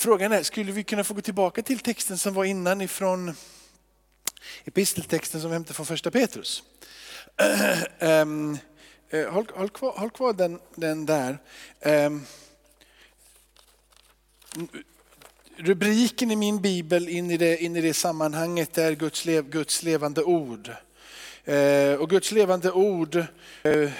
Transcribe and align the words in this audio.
frågan 0.00 0.32
är, 0.32 0.42
skulle 0.42 0.72
vi 0.72 0.84
kunna 0.84 1.04
få 1.04 1.14
gå 1.14 1.20
tillbaka 1.20 1.62
till 1.62 1.78
texten 1.78 2.18
som 2.18 2.34
var 2.34 2.44
innan 2.44 2.80
ifrån 2.80 3.34
episteltexten 4.64 5.40
som 5.40 5.50
vi 5.50 5.54
hämtade 5.54 5.74
från 5.74 5.86
första 5.86 6.10
Petrus. 6.10 6.62
Um, 8.00 8.58
håll, 9.30 9.46
håll, 9.54 9.68
kvar, 9.68 9.92
håll 9.98 10.10
kvar 10.10 10.32
den, 10.32 10.60
den 10.74 11.06
där. 11.06 11.38
Um, 11.80 12.26
rubriken 15.56 16.30
i 16.30 16.36
min 16.36 16.60
bibel 16.60 17.08
in 17.08 17.30
i 17.30 17.36
det, 17.36 17.62
in 17.62 17.76
i 17.76 17.80
det 17.80 17.94
sammanhanget 17.94 18.78
är 18.78 18.92
Guds, 18.92 19.24
lev, 19.24 19.50
Guds 19.50 19.82
levande 19.82 20.22
ord. 20.22 20.70
Eh, 21.44 21.94
och 21.94 22.10
Guds 22.10 22.32
levande 22.32 22.72
ord, 22.72 23.16
eh, 23.62 23.90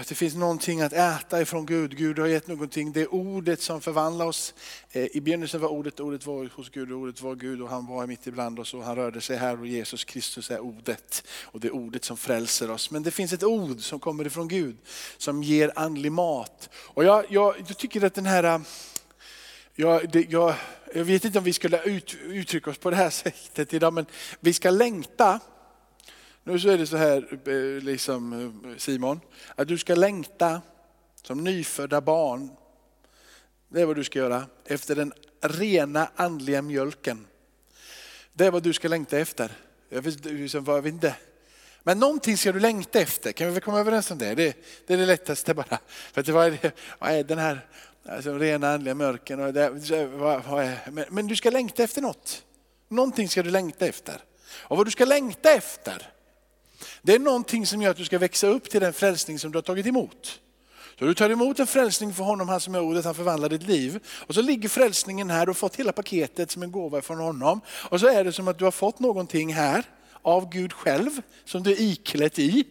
att 0.00 0.08
det 0.08 0.14
finns 0.14 0.34
någonting 0.34 0.80
att 0.80 0.92
äta 0.92 1.40
ifrån 1.40 1.66
Gud. 1.66 1.96
Gud 1.96 2.18
har 2.18 2.26
gett 2.26 2.46
någonting. 2.46 2.92
Det 2.92 3.00
är 3.00 3.14
ordet 3.14 3.60
som 3.60 3.80
förvandlar 3.80 4.26
oss. 4.26 4.54
Eh, 4.90 5.16
I 5.16 5.20
begynnelsen 5.20 5.60
var 5.60 5.68
ordet, 5.68 6.00
ordet 6.00 6.26
var 6.26 6.48
hos 6.54 6.70
Gud, 6.70 6.92
ordet 6.92 7.20
var 7.20 7.34
Gud 7.34 7.62
och 7.62 7.68
han 7.68 7.86
var 7.86 8.06
mitt 8.06 8.26
ibland 8.26 8.58
oss 8.58 8.74
och 8.74 8.84
han 8.84 8.96
rörde 8.96 9.20
sig 9.20 9.36
här 9.36 9.60
och 9.60 9.66
Jesus 9.66 10.04
Kristus 10.04 10.50
är 10.50 10.60
ordet. 10.60 11.22
Och 11.44 11.60
det 11.60 11.68
är 11.68 11.74
ordet 11.74 12.04
som 12.04 12.16
frälser 12.16 12.70
oss. 12.70 12.90
Men 12.90 13.02
det 13.02 13.10
finns 13.10 13.32
ett 13.32 13.44
ord 13.44 13.80
som 13.80 14.00
kommer 14.00 14.26
ifrån 14.26 14.48
Gud 14.48 14.76
som 15.16 15.42
ger 15.42 15.72
andlig 15.76 16.12
mat. 16.12 16.70
Och 16.74 17.04
jag, 17.04 17.24
jag, 17.28 17.54
jag 17.68 17.78
tycker 17.78 18.04
att 18.04 18.14
den 18.14 18.26
här 18.26 18.60
jag, 19.74 20.10
det, 20.10 20.30
jag, 20.30 20.54
jag, 20.94 21.04
vet 21.04 21.24
inte 21.24 21.38
om 21.38 21.44
vi 21.44 21.52
skulle 21.52 21.82
ut, 21.82 22.16
uttrycka 22.24 22.70
oss 22.70 22.78
på 22.78 22.90
det 22.90 22.96
här 22.96 23.10
sättet 23.24 23.74
idag, 23.74 23.92
men 23.92 24.06
vi 24.40 24.52
ska 24.52 24.70
längta 24.70 25.40
nu 26.46 26.58
så 26.58 26.68
är 26.68 26.78
det 26.78 26.86
så 26.86 26.96
här 26.96 27.38
eh, 27.48 27.82
liksom, 27.82 28.32
eh, 28.32 28.76
Simon, 28.78 29.20
att 29.54 29.68
du 29.68 29.78
ska 29.78 29.94
längta 29.94 30.62
som 31.22 31.44
nyfödda 31.44 32.00
barn. 32.00 32.50
Det 33.68 33.80
är 33.80 33.86
vad 33.86 33.96
du 33.96 34.04
ska 34.04 34.18
göra, 34.18 34.46
efter 34.64 34.96
den 34.96 35.12
rena 35.40 36.10
andliga 36.16 36.62
mjölken. 36.62 37.26
Det 38.32 38.46
är 38.46 38.50
vad 38.50 38.62
du 38.62 38.72
ska 38.72 38.88
längta 38.88 39.18
efter. 39.18 39.52
Jag 39.88 40.02
vet, 40.02 40.24
liksom, 40.24 40.64
jag 40.66 40.82
vet 40.82 40.92
inte. 40.92 41.14
Men 41.82 41.98
någonting 41.98 42.36
ska 42.36 42.52
du 42.52 42.60
längta 42.60 43.00
efter, 43.00 43.32
kan 43.32 43.46
vi 43.46 43.52
väl 43.52 43.62
komma 43.62 43.80
överens 43.80 44.10
om 44.10 44.18
det? 44.18 44.34
Det, 44.34 44.56
det 44.86 44.94
är 44.94 44.98
det 44.98 45.06
lättaste 45.06 45.54
bara. 45.54 45.78
För 46.12 46.20
att 46.20 46.26
det 46.26 46.32
var, 46.32 46.58
vad 46.98 47.10
är 47.10 47.24
den 47.24 47.38
här 47.38 47.66
alltså, 48.08 48.38
rena 48.38 48.74
andliga 48.74 48.94
mörken? 48.94 49.40
Och 49.40 49.52
det, 49.52 49.70
vad, 50.06 50.44
vad 50.44 50.64
är, 50.64 50.90
men, 50.90 51.04
men 51.10 51.26
du 51.26 51.36
ska 51.36 51.50
längta 51.50 51.82
efter 51.82 52.02
något. 52.02 52.44
Någonting 52.88 53.28
ska 53.28 53.42
du 53.42 53.50
längta 53.50 53.86
efter. 53.86 54.20
Och 54.48 54.76
vad 54.76 54.86
du 54.86 54.90
ska 54.90 55.04
längta 55.04 55.50
efter, 55.50 56.12
det 57.02 57.14
är 57.14 57.18
någonting 57.18 57.66
som 57.66 57.82
gör 57.82 57.90
att 57.90 57.96
du 57.96 58.04
ska 58.04 58.18
växa 58.18 58.46
upp 58.46 58.70
till 58.70 58.80
den 58.80 58.92
frälsning 58.92 59.38
som 59.38 59.52
du 59.52 59.56
har 59.58 59.62
tagit 59.62 59.86
emot. 59.86 60.40
Så 60.98 61.04
du 61.04 61.14
tar 61.14 61.30
emot 61.30 61.60
en 61.60 61.66
frälsning 61.66 62.14
för 62.14 62.24
honom, 62.24 62.48
han 62.48 62.60
som 62.60 62.74
är 62.74 62.80
ordet, 62.80 63.04
han 63.04 63.14
förvandlar 63.14 63.48
ditt 63.48 63.62
liv. 63.62 64.00
Och 64.08 64.34
så 64.34 64.42
ligger 64.42 64.68
frälsningen 64.68 65.30
här, 65.30 65.46
du 65.46 65.50
har 65.50 65.54
fått 65.54 65.76
hela 65.76 65.92
paketet 65.92 66.50
som 66.50 66.62
en 66.62 66.72
gåva 66.72 67.02
från 67.02 67.18
honom. 67.18 67.60
Och 67.68 68.00
så 68.00 68.06
är 68.06 68.24
det 68.24 68.32
som 68.32 68.48
att 68.48 68.58
du 68.58 68.64
har 68.64 68.72
fått 68.72 68.98
någonting 68.98 69.54
här 69.54 69.84
av 70.22 70.52
Gud 70.52 70.72
själv 70.72 71.10
som 71.44 71.62
du 71.62 71.72
är 71.72 71.80
iklätt 71.80 72.38
i. 72.38 72.64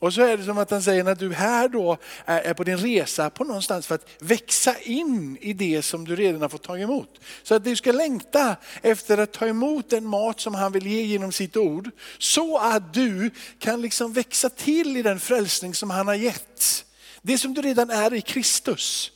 Och 0.00 0.14
så 0.14 0.22
är 0.22 0.36
det 0.36 0.44
som 0.44 0.58
att 0.58 0.70
han 0.70 0.82
säger 0.82 1.04
att 1.04 1.18
du 1.18 1.34
här 1.34 1.68
då 1.68 1.96
är 2.24 2.54
på 2.54 2.64
din 2.64 2.78
resa 2.78 3.30
på 3.30 3.44
någonstans 3.44 3.86
för 3.86 3.94
att 3.94 4.08
växa 4.18 4.78
in 4.78 5.38
i 5.40 5.52
det 5.52 5.82
som 5.82 6.04
du 6.04 6.16
redan 6.16 6.42
har 6.42 6.48
fått 6.48 6.62
ta 6.62 6.78
emot. 6.78 7.20
Så 7.42 7.54
att 7.54 7.64
du 7.64 7.76
ska 7.76 7.92
längta 7.92 8.56
efter 8.82 9.18
att 9.18 9.32
ta 9.32 9.46
emot 9.46 9.90
den 9.90 10.06
mat 10.06 10.40
som 10.40 10.54
han 10.54 10.72
vill 10.72 10.86
ge 10.86 11.02
genom 11.02 11.32
sitt 11.32 11.56
ord. 11.56 11.90
Så 12.18 12.58
att 12.58 12.94
du 12.94 13.30
kan 13.58 13.82
liksom 13.82 14.12
växa 14.12 14.48
till 14.48 14.96
i 14.96 15.02
den 15.02 15.20
frälsning 15.20 15.74
som 15.74 15.90
han 15.90 16.08
har 16.08 16.14
gett. 16.14 16.84
Det 17.22 17.38
som 17.38 17.54
du 17.54 17.62
redan 17.62 17.90
är 17.90 18.14
i 18.14 18.20
Kristus. 18.20 19.12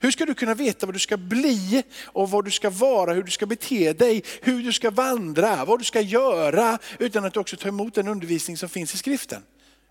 Hur 0.00 0.10
ska 0.10 0.26
du 0.26 0.34
kunna 0.34 0.54
veta 0.54 0.86
vad 0.86 0.94
du 0.94 0.98
ska 0.98 1.16
bli 1.16 1.82
och 2.04 2.30
vad 2.30 2.44
du 2.44 2.50
ska 2.50 2.70
vara, 2.70 3.12
hur 3.12 3.22
du 3.22 3.30
ska 3.30 3.46
bete 3.46 3.92
dig, 3.92 4.22
hur 4.42 4.62
du 4.62 4.72
ska 4.72 4.90
vandra, 4.90 5.64
vad 5.64 5.80
du 5.80 5.84
ska 5.84 6.00
göra 6.00 6.78
utan 6.98 7.24
att 7.24 7.36
också 7.36 7.56
ta 7.56 7.68
emot 7.68 7.94
den 7.94 8.08
undervisning 8.08 8.56
som 8.56 8.68
finns 8.68 8.94
i 8.94 8.98
skriften? 8.98 9.42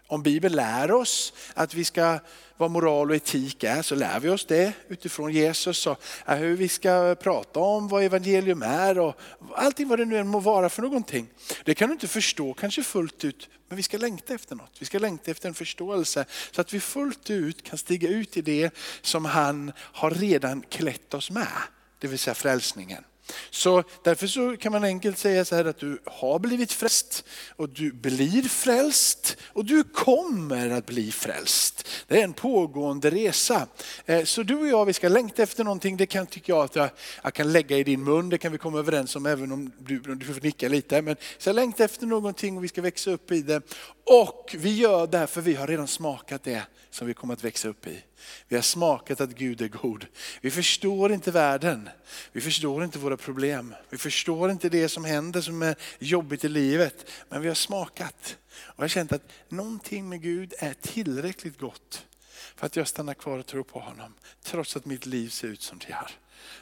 Om 0.08 0.24
Bibeln 0.24 0.56
lär 0.56 0.92
oss 0.92 1.34
att 1.54 1.74
vi 1.74 1.84
ska, 1.84 2.20
vad 2.58 2.72
moral 2.72 3.10
och 3.10 3.16
etik 3.16 3.64
är, 3.64 3.82
så 3.82 3.96
lär 3.96 4.20
vi 4.20 4.30
oss 4.30 4.46
det 4.46 4.74
utifrån 4.88 5.34
Jesus. 5.34 5.88
Och 5.88 6.02
äh, 6.28 6.36
hur 6.36 6.58
vi 6.58 6.68
ska 6.68 7.16
prata 7.16 7.60
om 7.60 7.88
vad 7.88 8.04
evangelium 8.04 8.62
är 8.62 9.00
och 9.00 9.16
allting 9.56 9.88
vad 9.88 10.00
det 10.00 10.06
nu 10.06 10.18
än 10.18 10.28
må 10.28 10.40
vara 10.40 10.70
för 10.70 10.82
någonting. 10.82 11.28
Det 11.64 11.76
kan 11.76 11.90
du 11.90 11.94
inte 11.94 12.08
förstå 12.08 12.54
kanske 12.54 12.84
fullt 12.84 13.24
ut, 13.24 13.50
men 13.68 13.78
vi 13.78 13.84
ska 13.84 13.98
längta 13.98 14.34
efter 14.34 14.56
något. 14.56 14.72
Vi 14.80 14.86
ska 14.86 15.00
längta 15.00 15.32
efter 15.32 15.48
en 15.48 15.56
förståelse 15.56 16.26
så 16.52 16.62
att 16.62 16.74
vi 16.74 16.80
fullt 16.80 17.30
ut 17.30 17.64
kan 17.64 17.78
stiga 17.78 18.10
ut 18.10 18.38
i 18.38 18.42
det 18.42 18.74
som 19.02 19.26
han 19.26 19.72
har 19.78 20.12
redan 20.12 20.62
klätt 20.62 21.14
oss 21.14 21.32
med, 21.32 21.48
det 22.00 22.08
vill 22.08 22.20
säga 22.20 22.34
frälsningen. 22.34 23.04
Så 23.50 23.84
därför 24.04 24.28
så 24.28 24.58
kan 24.58 24.72
man 24.72 24.84
enkelt 24.84 25.18
säga 25.18 25.46
så 25.46 25.56
här 25.56 25.66
att 25.66 25.78
du 25.78 26.02
har 26.06 26.40
blivit 26.40 26.72
frälst 26.72 27.26
och 27.50 27.70
du 27.70 27.92
blir 27.92 28.42
frälst 28.42 29.38
och 29.44 29.66
du 29.66 29.84
kommer 29.84 30.70
att 30.70 30.86
bli 30.86 31.12
frälst. 31.12 31.88
Det 32.08 32.20
är 32.20 32.24
en 32.24 32.34
pågående 32.34 33.10
resa. 33.10 33.68
Eh, 34.06 34.24
så 34.24 34.44
du 34.44 34.56
och 34.56 34.68
jag, 34.68 34.86
vi 34.86 34.94
ska 34.94 35.08
längta 35.08 35.44
efter 35.44 35.64
någonting, 35.64 35.98
det 35.98 36.06
kan 36.06 36.28
tycker 36.28 36.54
jag 36.54 36.64
att 36.64 36.76
jag, 36.76 36.90
jag 37.24 37.34
kan 37.34 37.52
lägga 37.52 37.78
i 37.78 37.84
din 37.84 38.04
mun, 38.04 38.30
det 38.30 38.38
kan 38.38 38.52
vi 38.52 38.58
komma 38.58 38.80
överens 38.80 39.16
om 39.16 39.26
även 39.26 39.52
om 39.52 39.72
du, 39.80 40.00
du 40.00 40.26
får 40.26 40.42
nicka 40.42 40.70
lite. 40.70 41.02
Men 41.02 41.16
så 41.38 41.52
längta 41.52 41.84
efter 41.84 42.06
någonting 42.06 42.58
och 42.58 42.64
vi 42.64 42.68
ska 42.68 42.82
växa 42.82 43.12
upp 43.12 43.32
i 43.32 43.42
det. 43.42 43.62
Och 44.04 44.56
vi 44.58 44.76
gör 44.76 45.08
det 45.08 45.18
här 45.18 45.28
för 45.28 45.42
vi 45.42 45.56
har 45.56 45.68
redan 45.68 45.88
smakat 45.88 46.44
det 46.44 46.64
som 46.90 47.08
vi 47.08 47.14
kommer 47.14 47.34
att 47.34 47.44
växa 47.44 47.68
upp 47.68 47.88
i. 47.88 48.04
Vi 48.48 48.56
har 48.56 48.64
smakat 48.64 49.22
att 49.22 49.30
Gud 49.30 49.62
är 49.62 49.68
god. 49.68 50.06
Vi 50.42 50.52
förstår 50.52 51.12
inte 51.12 51.32
världen. 51.32 51.90
Vi 52.32 52.42
förstår 52.42 52.84
inte 52.84 53.00
våra 53.00 53.18
problem. 53.18 53.76
Vi 53.90 53.98
förstår 53.98 54.52
inte 54.52 54.70
det 54.70 54.90
som 54.90 55.06
händer 55.06 55.42
som 55.42 55.62
är 55.62 55.76
jobbigt 56.00 56.44
i 56.44 56.50
livet. 56.50 57.12
Men 57.30 57.42
vi 57.42 57.48
har 57.48 57.56
smakat. 57.56 58.38
Och 58.58 58.80
jag 58.80 58.84
har 58.84 58.88
känt 58.88 59.12
att 59.12 59.32
någonting 59.50 60.10
med 60.10 60.22
Gud 60.22 60.54
är 60.60 60.74
tillräckligt 60.74 61.60
gott 61.60 62.06
för 62.56 62.66
att 62.66 62.76
jag 62.76 62.88
stannar 62.88 63.14
kvar 63.14 63.40
och 63.40 63.46
tror 63.46 63.64
på 63.64 63.80
honom. 63.80 64.14
Trots 64.44 64.78
att 64.78 64.86
mitt 64.86 65.06
liv 65.06 65.30
ser 65.30 65.48
ut 65.48 65.62
som 65.62 65.80
det 65.80 65.90
gör. 65.90 66.12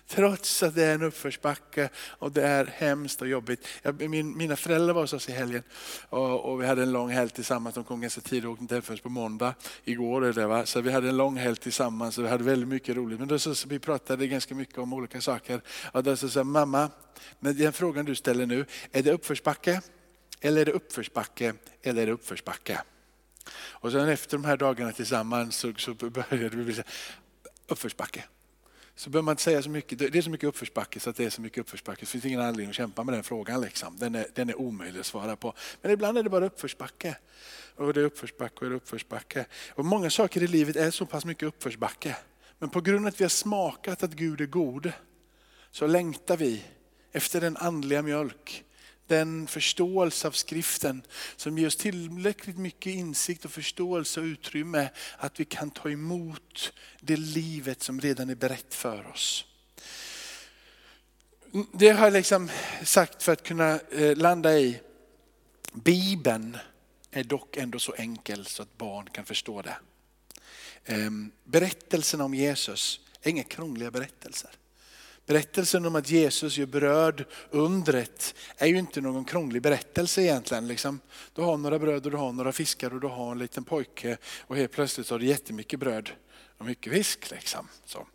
Trots 0.08 0.64
att 0.64 0.76
det 0.76 0.84
är 0.84 0.96
en 0.96 1.04
uppförsbacke 1.04 1.90
och 1.96 2.32
det 2.32 2.48
är 2.48 2.66
hemskt 2.66 3.22
och 3.22 3.28
jobbigt. 3.28 3.68
Jag, 3.82 4.10
min, 4.10 4.38
mina 4.38 4.56
föräldrar 4.56 4.94
var 4.94 5.02
hos 5.02 5.14
oss 5.14 5.30
i 5.30 5.32
helgen 5.32 5.64
och, 6.10 6.52
och, 6.52 6.62
vi 6.62 6.66
hade 6.66 6.84
en 6.84 6.92
lång 6.92 7.10
helg 7.10 7.30
tillsammans. 7.30 7.76
De 7.76 7.84
kom 7.84 8.02
ganska 8.02 8.22
tidigt 8.22 8.46
och 8.46 8.52
åkte 8.52 8.64
inte 8.64 8.76
hem 8.76 8.82
förrän 8.82 9.00
på 9.00 9.10
måndag 9.10 9.56
igår. 9.84 10.22
Det 10.22 10.48
var. 10.48 10.66
Så 10.66 10.82
vi 10.82 10.92
hade 10.92 11.10
en 11.10 11.18
lång 11.18 11.38
helg 11.38 11.56
tillsammans 11.56 12.18
och 12.18 12.24
vi 12.24 12.30
hade 12.30 12.44
väldigt 12.44 12.70
mycket 12.70 12.96
roligt. 12.96 13.20
Men 13.20 13.28
då 13.28 13.40
så, 13.40 13.56
så 13.56 13.70
vi 13.70 13.80
pratade 13.80 14.28
ganska 14.28 14.56
mycket 14.56 14.78
om 14.78 14.94
olika 14.94 15.22
saker. 15.22 15.62
Och 15.92 16.04
då 16.04 16.16
så 16.16 16.30
sa 16.30 16.44
mamma, 16.44 16.90
men 17.40 17.58
den 17.58 17.74
frågan 17.74 18.06
du 18.06 18.16
ställer 18.16 18.46
nu, 18.46 18.66
är 18.92 19.04
det 19.04 19.12
uppförsbacke? 19.12 19.82
Eller 20.42 20.62
är 20.62 20.66
det 20.66 20.72
uppförsbacke? 20.72 21.54
Eller 21.82 22.02
är 22.02 22.06
det 22.06 22.12
uppförsbacke? 22.12 22.82
Och 23.56 23.92
sen 23.92 24.10
efter 24.10 24.38
de 24.38 24.46
här 24.46 24.58
dagarna 24.58 24.92
tillsammans 24.92 25.56
så, 25.56 25.74
så 25.78 25.94
började 25.94 26.58
vi 26.58 26.64
bli 26.64 26.74
så 26.74 26.84
uppförsbacke 27.68 28.24
så 28.96 29.10
behöver 29.10 29.26
man 29.26 29.32
inte 29.32 29.44
säga 29.44 29.62
så 29.62 29.70
mycket. 29.70 30.00
Det 30.00 30.16
är 30.16 30.22
så 30.22 30.30
mycket 30.30 30.48
uppförsbacke 30.48 31.00
så 31.00 31.10
att 31.10 31.16
det 31.16 31.26
är 31.26 31.30
så 31.30 31.42
mycket 31.42 31.58
uppförsbacke. 31.58 32.00
Det 32.00 32.06
finns 32.06 32.26
ingen 32.26 32.42
anledning 32.42 32.70
att 32.70 32.76
kämpa 32.76 33.04
med 33.04 33.14
den 33.14 33.24
frågan. 33.24 33.62
Liksom. 33.62 33.98
Den, 33.98 34.16
är, 34.16 34.28
den 34.34 34.50
är 34.50 34.60
omöjlig 34.60 35.00
att 35.00 35.06
svara 35.06 35.36
på. 35.36 35.54
Men 35.82 35.92
ibland 35.92 36.18
är 36.18 36.24
det 36.24 36.30
bara 36.30 36.46
uppförsbacke. 36.46 37.18
Och 37.76 37.94
det 37.94 38.02
är 38.02 38.06
uppförsbacke 38.06 38.56
och 38.56 38.70
det 38.70 38.74
är 38.74 38.76
uppförsbacke. 38.76 39.46
Och 39.70 39.86
många 39.86 40.10
saker 40.10 40.44
i 40.44 40.48
livet 40.48 40.76
är 40.76 40.92
så 40.92 41.06
pass 41.06 41.26
mycket 41.26 41.48
uppförsbacke. 41.48 42.18
Men 42.60 42.70
på 42.70 42.82
grund 42.82 43.06
av 43.06 43.10
att 43.10 43.20
vi 43.20 43.24
har 43.24 43.30
smakat 43.30 44.04
att 44.04 44.14
Gud 44.14 44.42
är 44.42 44.46
god 44.46 44.92
så 45.72 45.88
längtar 45.88 46.38
vi 46.38 46.64
efter 47.12 47.42
den 47.42 47.58
andliga 47.58 48.02
mjölk 48.02 48.64
den 49.08 49.48
förståelse 49.48 50.28
av 50.28 50.32
skriften 50.32 51.04
som 51.36 51.58
ger 51.58 51.68
oss 51.68 51.76
tillräckligt 51.76 52.58
mycket 52.58 52.94
insikt 52.94 53.46
och 53.46 53.52
förståelse 53.52 54.20
och 54.20 54.26
utrymme 54.26 54.90
att 55.18 55.40
vi 55.40 55.46
kan 55.46 55.72
ta 55.72 55.90
emot 55.90 56.74
det 57.00 57.18
livet 57.18 57.84
som 57.84 58.02
redan 58.02 58.30
är 58.30 58.36
berett 58.36 58.74
för 58.74 59.08
oss. 59.08 59.46
Det 61.74 61.90
har 61.90 62.06
jag 62.06 62.14
liksom 62.14 62.50
sagt 62.84 63.24
för 63.24 63.32
att 63.32 63.44
kunna 63.44 63.80
eh, 63.80 64.16
landa 64.16 64.60
i. 64.60 64.80
Bibeln 65.74 66.58
är 67.12 67.24
dock 67.24 67.58
ändå 67.58 67.80
så 67.80 67.94
enkel 67.94 68.46
så 68.46 68.64
att 68.64 68.78
barn 68.78 69.10
kan 69.10 69.26
förstå 69.26 69.62
det. 69.62 69.76
Ehm, 70.86 71.32
berättelserna 71.44 72.24
om 72.24 72.34
Jesus 72.34 73.00
är 73.22 73.30
inga 73.30 73.44
krångliga 73.44 73.92
berättelser. 73.92 74.52
Berättelsen 75.26 75.86
om 75.86 75.96
att 75.96 76.10
Jesus 76.10 76.58
gör 76.58 76.66
bröd 76.66 77.26
undret 77.52 78.36
är 78.58 78.68
ju 78.68 78.78
inte 78.78 79.02
någon 79.02 79.26
krånglig 79.26 79.62
berättelse 79.62 80.22
egentligen. 80.22 80.68
Liksom, 80.68 81.00
du 81.34 81.42
har 81.42 81.58
några 81.58 81.80
bröd 81.80 82.06
och 82.06 82.12
du 82.12 82.18
har 82.18 82.32
några 82.32 82.52
fiskar 82.52 82.94
och 82.94 83.00
du 83.00 83.08
har 83.08 83.32
en 83.32 83.40
liten 83.40 83.64
pojke 83.64 84.18
och 84.42 84.58
helt 84.58 84.72
plötsligt 84.72 85.10
har 85.10 85.20
du 85.20 85.26
jättemycket 85.26 85.80
bröd 85.80 86.10
och 86.58 86.66
mycket 86.66 86.94
fisk. 86.94 87.32
Liksom. 87.32 87.68
Så. 87.86 88.08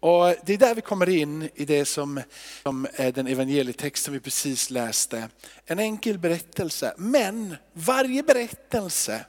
Och 0.00 0.34
det 0.46 0.54
är 0.54 0.58
där 0.58 0.74
vi 0.74 0.80
kommer 0.80 1.08
in 1.08 1.48
i 1.54 1.64
det 1.64 1.84
som, 1.84 2.20
som 2.62 2.86
är 2.94 3.12
den 3.12 3.26
evangelietext 3.26 4.04
som 4.04 4.14
vi 4.14 4.20
precis 4.20 4.70
läste. 4.70 5.28
En 5.64 5.78
enkel 5.78 6.18
berättelse, 6.18 6.94
men 6.98 7.56
varje 7.72 8.22
berättelse 8.22 9.26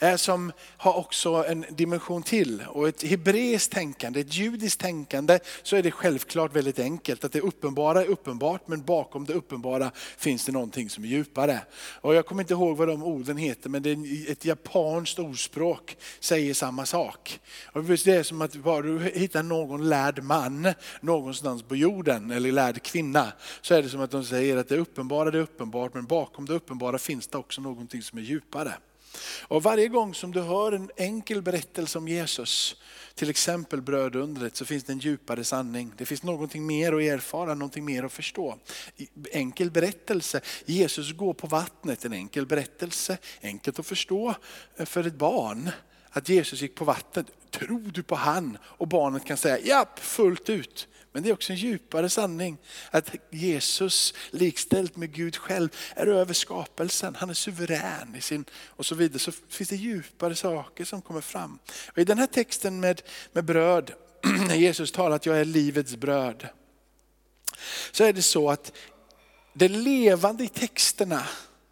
Eh, 0.00 0.16
som 0.16 0.52
har 0.76 0.96
också 0.96 1.44
en 1.48 1.64
dimension 1.70 2.22
till. 2.22 2.62
Och 2.68 2.88
ett 2.88 3.02
hebreiskt 3.02 3.72
tänkande, 3.72 4.20
ett 4.20 4.34
judiskt 4.34 4.80
tänkande, 4.80 5.38
så 5.62 5.76
är 5.76 5.82
det 5.82 5.90
självklart 5.90 6.56
väldigt 6.56 6.78
enkelt. 6.78 7.24
Att 7.24 7.32
det 7.32 7.40
uppenbara 7.40 8.02
är 8.02 8.06
uppenbart, 8.06 8.68
men 8.68 8.82
bakom 8.82 9.24
det 9.24 9.32
uppenbara 9.32 9.90
finns 10.16 10.44
det 10.44 10.52
någonting 10.52 10.90
som 10.90 11.04
är 11.04 11.08
djupare. 11.08 11.60
Och 12.00 12.14
jag 12.14 12.26
kommer 12.26 12.42
inte 12.42 12.54
ihåg 12.54 12.76
vad 12.76 12.88
de 12.88 13.02
orden 13.02 13.36
heter, 13.36 13.70
men 13.70 13.82
det 13.82 13.90
är 13.90 14.32
ett 14.32 14.44
japanskt 14.44 15.18
ordspråk 15.18 15.96
säger 16.20 16.54
samma 16.54 16.86
sak. 16.86 17.40
Och 17.72 17.84
det 17.84 18.06
är 18.06 18.22
som 18.22 18.42
att 18.42 18.56
bara 18.56 18.82
du 18.82 18.98
hittar 19.00 19.42
någon 19.42 19.88
lärd 19.88 20.22
man 20.22 20.68
någonstans 21.00 21.62
på 21.62 21.76
jorden, 21.76 22.30
eller 22.30 22.52
lärd 22.52 22.82
kvinna, 22.82 23.32
så 23.60 23.74
är 23.74 23.82
det 23.82 23.88
som 23.88 24.00
att 24.00 24.10
de 24.10 24.24
säger 24.24 24.56
att 24.56 24.68
det 24.68 24.76
uppenbara 24.76 25.30
det 25.30 25.38
är 25.38 25.42
uppenbart, 25.42 25.94
men 25.94 26.04
bakom 26.04 26.46
det 26.46 26.52
uppenbara 26.52 26.98
finns 26.98 27.26
det 27.26 27.38
också 27.38 27.60
någonting 27.60 28.02
som 28.02 28.18
är 28.18 28.22
djupare. 28.22 28.74
Och 29.40 29.62
varje 29.62 29.88
gång 29.88 30.14
som 30.14 30.32
du 30.32 30.40
hör 30.40 30.72
en 30.72 30.90
enkel 30.96 31.42
berättelse 31.42 31.98
om 31.98 32.08
Jesus, 32.08 32.76
till 33.14 33.30
exempel 33.30 33.82
brödundret, 33.82 34.56
så 34.56 34.64
finns 34.64 34.84
det 34.84 34.92
en 34.92 34.98
djupare 34.98 35.44
sanning. 35.44 35.92
Det 35.96 36.06
finns 36.06 36.22
någonting 36.22 36.66
mer 36.66 36.92
att 36.92 37.02
erfara, 37.02 37.54
någonting 37.54 37.84
mer 37.84 38.04
att 38.04 38.12
förstå. 38.12 38.58
Enkel 39.32 39.70
berättelse, 39.70 40.40
Jesus 40.66 41.12
går 41.12 41.34
på 41.34 41.46
vattnet, 41.46 42.04
en 42.04 42.12
enkel 42.12 42.46
berättelse, 42.46 43.18
enkelt 43.42 43.78
att 43.78 43.86
förstå 43.86 44.34
eh, 44.76 44.86
för 44.86 45.06
ett 45.06 45.18
barn. 45.18 45.70
Att 46.10 46.28
Jesus 46.28 46.60
gick 46.60 46.74
på 46.74 46.84
vattnet, 46.84 47.26
tror 47.50 47.90
du 47.94 48.02
på 48.02 48.14
han? 48.14 48.58
Och 48.62 48.88
barnet 48.88 49.24
kan 49.24 49.36
säga 49.36 49.58
japp, 49.58 49.98
fullt 49.98 50.50
ut. 50.50 50.88
Men 51.12 51.22
det 51.22 51.28
är 51.28 51.32
också 51.32 51.52
en 51.52 51.58
djupare 51.58 52.10
sanning 52.10 52.58
att 52.90 53.10
Jesus 53.30 54.14
likställt 54.30 54.96
med 54.96 55.12
Gud 55.12 55.36
själv 55.36 55.68
är 55.94 56.06
över 56.06 56.34
skapelsen. 56.34 57.14
Han 57.14 57.30
är 57.30 57.34
suverän 57.34 58.16
i 58.16 58.20
sin 58.20 58.44
och 58.66 58.86
så 58.86 58.94
vidare. 58.94 59.18
Så 59.18 59.32
finns 59.48 59.70
det 59.70 59.76
djupare 59.76 60.34
saker 60.34 60.84
som 60.84 61.02
kommer 61.02 61.20
fram. 61.20 61.58
Och 61.92 61.98
I 61.98 62.04
den 62.04 62.18
här 62.18 62.26
texten 62.26 62.80
med, 62.80 63.02
med 63.32 63.44
bröd, 63.44 63.92
när 64.48 64.54
Jesus 64.54 64.92
talar 64.92 65.16
att 65.16 65.26
jag 65.26 65.40
är 65.40 65.44
livets 65.44 65.96
bröd. 65.96 66.48
Så 67.92 68.04
är 68.04 68.12
det 68.12 68.22
så 68.22 68.50
att 68.50 68.72
det 69.54 69.68
levande 69.68 70.44
i 70.44 70.48
texterna 70.48 71.26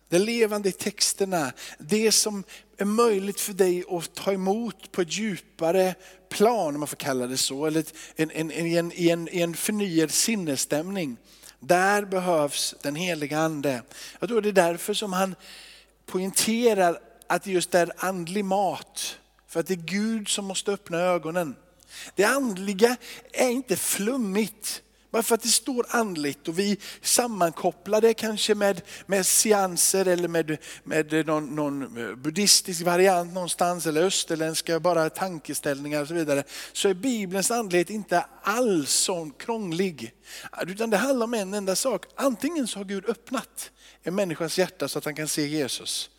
det 0.08 0.18
levande 0.18 0.68
i 0.68 0.72
texterna, 0.72 1.52
det 1.78 2.12
som 2.12 2.44
är 2.76 2.84
möjligt 2.84 3.40
för 3.40 3.52
dig 3.52 3.84
att 3.90 4.14
ta 4.14 4.32
emot 4.32 4.92
på 4.92 5.00
ett 5.00 5.12
djupare 5.12 5.94
plan, 6.28 6.74
om 6.74 6.80
man 6.80 6.88
får 6.88 6.96
kalla 6.96 7.26
det 7.26 7.36
så, 7.36 7.66
eller 7.66 7.84
en, 8.16 8.30
en, 8.30 8.50
en, 8.50 8.92
en, 8.92 9.28
en 9.28 9.54
förnyad 9.54 10.10
sinnesstämning. 10.10 11.16
Där 11.60 12.04
behövs 12.04 12.74
den 12.82 12.94
heliga 12.94 13.38
ande. 13.38 13.82
Jag 14.20 14.28
tror 14.28 14.40
det 14.40 14.48
är 14.48 14.52
därför 14.52 14.94
som 14.94 15.12
han 15.12 15.34
poängterar 16.06 17.00
att 17.26 17.46
just 17.46 17.70
det 17.70 17.78
är 17.78 17.92
andlig 17.96 18.44
mat. 18.44 19.18
För 19.48 19.60
att 19.60 19.66
det 19.66 19.74
är 19.74 19.76
Gud 19.76 20.28
som 20.28 20.44
måste 20.44 20.72
öppna 20.72 20.98
ögonen. 20.98 21.56
Det 22.14 22.24
andliga 22.24 22.96
är 23.32 23.48
inte 23.48 23.76
flummigt. 23.76 24.82
Bara 25.10 25.22
för 25.22 25.34
att 25.34 25.42
det 25.42 25.48
står 25.48 25.86
andligt 25.88 26.48
och 26.48 26.58
vi 26.58 26.78
sammankopplar 27.02 28.00
det 28.00 28.14
kanske 28.14 28.54
med, 28.54 28.82
med 29.06 29.26
seanser 29.26 30.08
eller 30.08 30.28
med, 30.28 30.58
med 30.84 31.26
någon, 31.26 31.54
någon 31.54 31.82
eh, 31.82 32.14
buddhistisk 32.14 32.82
variant 32.82 33.34
någonstans 33.34 33.86
eller 33.86 34.02
österländska 34.02 34.80
bara 34.80 35.10
tankeställningar 35.10 36.02
och 36.02 36.08
så 36.08 36.14
vidare. 36.14 36.44
Så 36.72 36.88
är 36.88 36.94
Bibelns 36.94 37.50
andlighet 37.50 37.90
inte 37.90 38.24
alls 38.42 38.90
så 38.90 39.30
krånglig. 39.38 40.12
Eh, 40.52 40.70
utan 40.70 40.90
det 40.90 40.96
handlar 40.96 41.24
om 41.24 41.34
en 41.34 41.54
enda 41.54 41.76
sak. 41.76 42.04
Antingen 42.14 42.66
så 42.66 42.78
har 42.78 42.84
Gud 42.84 43.08
öppnat 43.08 43.70
en 44.02 44.14
människas 44.14 44.58
hjärta 44.58 44.88
så 44.88 44.98
att 44.98 45.04
han 45.04 45.14
kan 45.14 45.28
se 45.28 45.46
Jesus. 45.46 46.10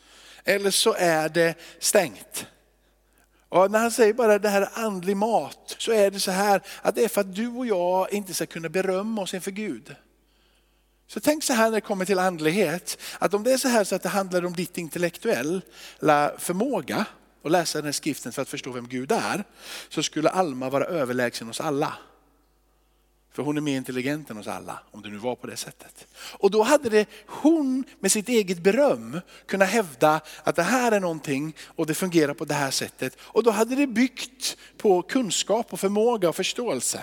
Eller 0.44 0.72
så 0.72 0.94
är 0.94 1.30
det 1.30 1.56
stängt. 1.80 2.45
Och 3.50 3.72
när 3.72 3.80
han 3.80 3.92
säger 3.92 4.14
bara 4.14 4.40
det 4.40 4.50
här 4.50 4.70
andlig 4.74 5.18
mat 5.18 5.76
så 5.78 5.92
är 5.92 6.12
det 6.12 6.20
så 6.20 6.32
här 6.32 6.62
att 6.82 6.96
det 6.96 7.04
är 7.04 7.08
för 7.08 7.22
att 7.22 7.36
du 7.36 7.48
och 7.48 7.66
jag 7.66 8.14
inte 8.14 8.34
ska 8.34 8.46
kunna 8.46 8.70
berömma 8.70 9.22
oss 9.22 9.34
inför 9.34 9.52
Gud. 9.52 9.96
Så 11.08 11.20
tänk 11.20 11.44
så 11.44 11.54
här 11.54 11.66
när 11.66 11.72
det 11.72 11.82
kommer 11.82 12.06
till 12.06 12.20
andlighet, 12.20 12.98
att 13.20 13.34
om 13.34 13.44
det 13.44 13.54
är 13.54 13.58
så 13.58 13.68
här 13.68 13.84
så 13.84 13.96
att 13.96 14.04
det 14.04 14.10
handlar 14.10 14.46
om 14.46 14.54
ditt 14.54 14.78
intellektuella 14.78 16.32
förmåga 16.38 17.06
att 17.44 17.52
läsa 17.52 17.78
den 17.78 17.86
här 17.86 17.92
skriften 17.92 18.32
för 18.32 18.42
att 18.42 18.50
förstå 18.50 18.72
vem 18.72 18.88
Gud 18.88 19.12
är, 19.12 19.44
så 19.90 20.04
skulle 20.04 20.30
Alma 20.30 20.70
vara 20.70 20.86
överlägsen 20.86 21.50
oss 21.50 21.62
alla. 21.62 21.94
För 23.38 23.44
hon 23.44 23.57
är 23.57 23.62
mer 23.62 23.78
intelligent 23.78 24.30
än 24.30 24.38
oss 24.38 24.48
alla, 24.48 24.80
om 24.92 25.01
det 25.01 25.10
nu 25.10 25.18
var 25.18 25.36
på 25.36 25.48
det 25.48 25.57
sättet. 25.57 26.07
Och 26.18 26.51
då 26.51 26.63
hade 26.63 26.89
det 26.89 27.10
hon 27.28 27.84
med 28.00 28.12
sitt 28.12 28.30
eget 28.30 28.63
beröm 28.63 29.19
kunnat 29.45 29.69
hävda 29.69 30.22
att 30.44 30.56
det 30.56 30.63
här 30.63 30.92
är 30.92 31.00
någonting 31.00 31.56
och 31.66 31.86
det 31.86 31.94
fungerar 31.94 32.34
på 32.34 32.45
det 32.45 32.54
här 32.54 32.72
sättet. 32.72 33.18
Och 33.19 33.44
då 33.44 33.51
hade 33.51 33.75
det 33.75 33.88
byggt 33.88 34.57
på 34.78 35.01
kunskap 35.01 35.74
och 35.74 35.80
förmåga 35.80 36.30
och 36.30 36.36
förståelse. 36.36 37.01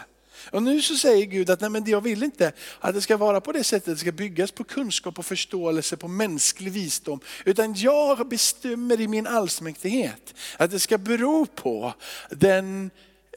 Och 0.50 0.62
nu 0.62 0.82
så 0.82 0.94
säger 0.94 1.26
Gud 1.26 1.50
att 1.50 1.60
nej 1.60 1.70
men 1.70 1.84
jag 1.84 2.00
vill 2.00 2.22
inte 2.22 2.52
att 2.80 2.94
det 2.94 3.00
ska 3.00 3.16
vara 3.16 3.40
på 3.40 3.52
det 3.52 3.64
sättet, 3.64 3.94
det 3.94 3.96
ska 3.96 4.12
byggas 4.12 4.50
på 4.50 4.64
kunskap 4.64 5.18
och 5.18 5.26
förståelse, 5.26 5.96
på 5.96 6.08
mänsklig 6.08 6.72
visdom. 6.72 7.20
Utan 7.44 7.74
jag 7.74 8.28
bestämmer 8.28 9.00
i 9.00 9.08
min 9.08 9.26
allsmäktighet 9.26 10.34
att 10.56 10.70
det 10.70 10.80
ska 10.80 10.98
bero 10.98 11.46
på 11.46 11.94
den 12.30 12.90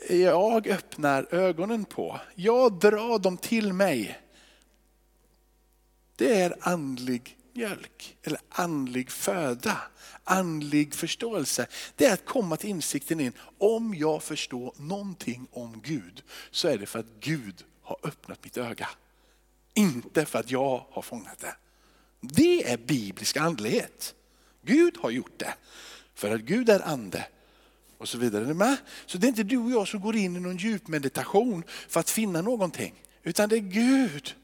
jag 0.09 0.67
öppnar 0.67 1.33
ögonen 1.35 1.85
på. 1.85 2.19
Jag 2.35 2.79
drar 2.79 3.19
dem 3.19 3.38
till 3.38 3.73
mig. 3.73 4.19
Det 6.15 6.41
är 6.41 6.55
andlig 6.59 7.38
mjölk 7.53 8.17
eller 8.23 8.39
andlig 8.49 9.11
föda, 9.11 9.77
andlig 10.23 10.94
förståelse. 10.94 11.67
Det 11.95 12.05
är 12.05 12.13
att 12.13 12.25
komma 12.25 12.57
till 12.57 12.69
insikten 12.69 13.19
in, 13.19 13.33
om 13.57 13.95
jag 13.95 14.23
förstår 14.23 14.73
någonting 14.77 15.47
om 15.51 15.81
Gud 15.81 16.23
så 16.51 16.67
är 16.67 16.77
det 16.77 16.85
för 16.85 16.99
att 16.99 17.19
Gud 17.19 17.63
har 17.81 17.97
öppnat 18.03 18.44
mitt 18.44 18.57
öga. 18.57 18.89
Inte 19.73 20.25
för 20.25 20.39
att 20.39 20.51
jag 20.51 20.85
har 20.89 21.01
fångat 21.01 21.39
det. 21.39 21.55
Det 22.21 22.71
är 22.71 22.77
biblisk 22.77 23.38
andlighet. 23.38 24.15
Gud 24.61 24.97
har 24.97 25.09
gjort 25.09 25.39
det. 25.39 25.53
För 26.13 26.35
att 26.35 26.41
Gud 26.41 26.69
är 26.69 26.88
ande 26.88 27.27
och 27.97 28.09
så 28.09 28.17
vidare. 28.17 28.53
Med? 28.53 28.77
Så 29.05 29.17
det 29.17 29.27
är 29.27 29.29
inte 29.29 29.44
du 29.44 29.57
och 29.57 29.71
jag 29.71 29.88
som 29.88 29.99
går 30.01 30.15
in 30.15 30.35
i 30.35 30.39
någon 30.39 30.57
djup 30.57 30.88
meditation 30.88 31.63
för 31.89 31.99
att 31.99 32.09
finna 32.09 32.41
någonting. 32.41 33.03
Utan 33.23 33.49
det 33.49 33.55
är 33.55 33.59
Gud 33.59 34.35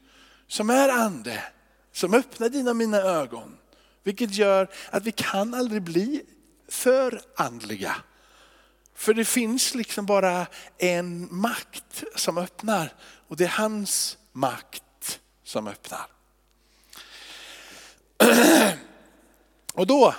som 0.46 0.70
är 0.70 0.88
ande, 0.88 1.44
som 1.92 2.14
öppnar 2.14 2.48
dina 2.48 2.70
och 2.70 2.76
mina 2.76 2.98
ögon. 2.98 3.56
Vilket 4.02 4.34
gör 4.34 4.70
att 4.90 5.04
vi 5.04 5.12
kan 5.12 5.54
aldrig 5.54 5.82
bli 5.82 6.22
för 6.68 7.20
andliga. 7.36 7.96
För 8.94 9.14
det 9.14 9.24
finns 9.24 9.74
liksom 9.74 10.06
bara 10.06 10.46
en 10.78 11.28
makt 11.30 12.04
som 12.16 12.38
öppnar 12.38 12.94
och 13.28 13.36
det 13.36 13.44
är 13.44 13.48
hans 13.48 14.18
makt 14.32 15.20
som 15.44 15.68
öppnar. 15.68 16.06
Och 19.74 19.86
då 19.86 20.14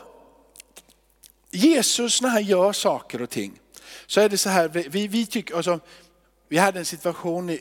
Jesus 1.55 2.21
när 2.21 2.29
han 2.29 2.43
gör 2.43 2.73
saker 2.73 3.21
och 3.21 3.29
ting, 3.29 3.59
så 4.05 4.21
är 4.21 4.29
det 4.29 4.37
så 4.37 4.49
här, 4.49 4.67
vi, 4.67 5.07
vi, 5.07 5.25
tycker, 5.25 5.55
alltså, 5.55 5.79
vi 6.49 6.57
hade 6.57 6.79
en 6.79 6.85
situation 6.85 7.49
i, 7.49 7.53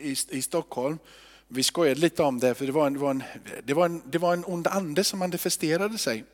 i, 0.00 0.16
i 0.30 0.42
Stockholm, 0.42 0.98
vi 1.48 1.62
skojade 1.62 2.00
lite 2.00 2.22
om 2.22 2.38
det, 2.38 2.54
för 2.54 2.66
det 2.66 2.72
var 2.72 2.86
en, 2.86 2.92
det 2.92 2.98
var 2.98 3.10
en, 3.10 3.22
det 3.64 3.74
var 3.74 3.84
en, 3.84 4.02
det 4.10 4.18
var 4.18 4.32
en 4.32 4.44
ond 4.44 4.66
ande 4.66 5.04
som 5.04 5.18
manifesterade 5.18 5.98
sig 5.98 6.24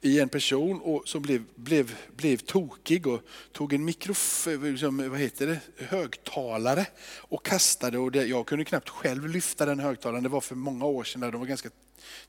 i 0.00 0.20
en 0.20 0.28
person 0.28 0.80
och 0.80 1.08
som 1.08 1.22
blev, 1.22 1.44
blev, 1.54 1.96
blev 2.16 2.36
tokig 2.36 3.06
och 3.06 3.20
tog 3.52 3.72
en 3.72 3.84
mikrof, 3.84 4.48
liksom, 4.62 5.10
vad 5.10 5.20
heter 5.20 5.46
det, 5.46 5.84
högtalare 5.86 6.86
och 7.16 7.44
kastade. 7.44 7.98
Och 7.98 8.12
det, 8.12 8.26
jag 8.26 8.46
kunde 8.46 8.64
knappt 8.64 8.88
själv 8.88 9.28
lyfta 9.28 9.66
den 9.66 9.80
högtalaren, 9.80 10.22
det 10.22 10.28
var 10.28 10.40
för 10.40 10.54
många 10.54 10.84
år 10.84 11.04
sedan, 11.04 11.20
de 11.20 11.40
var 11.40 11.46
ganska 11.46 11.70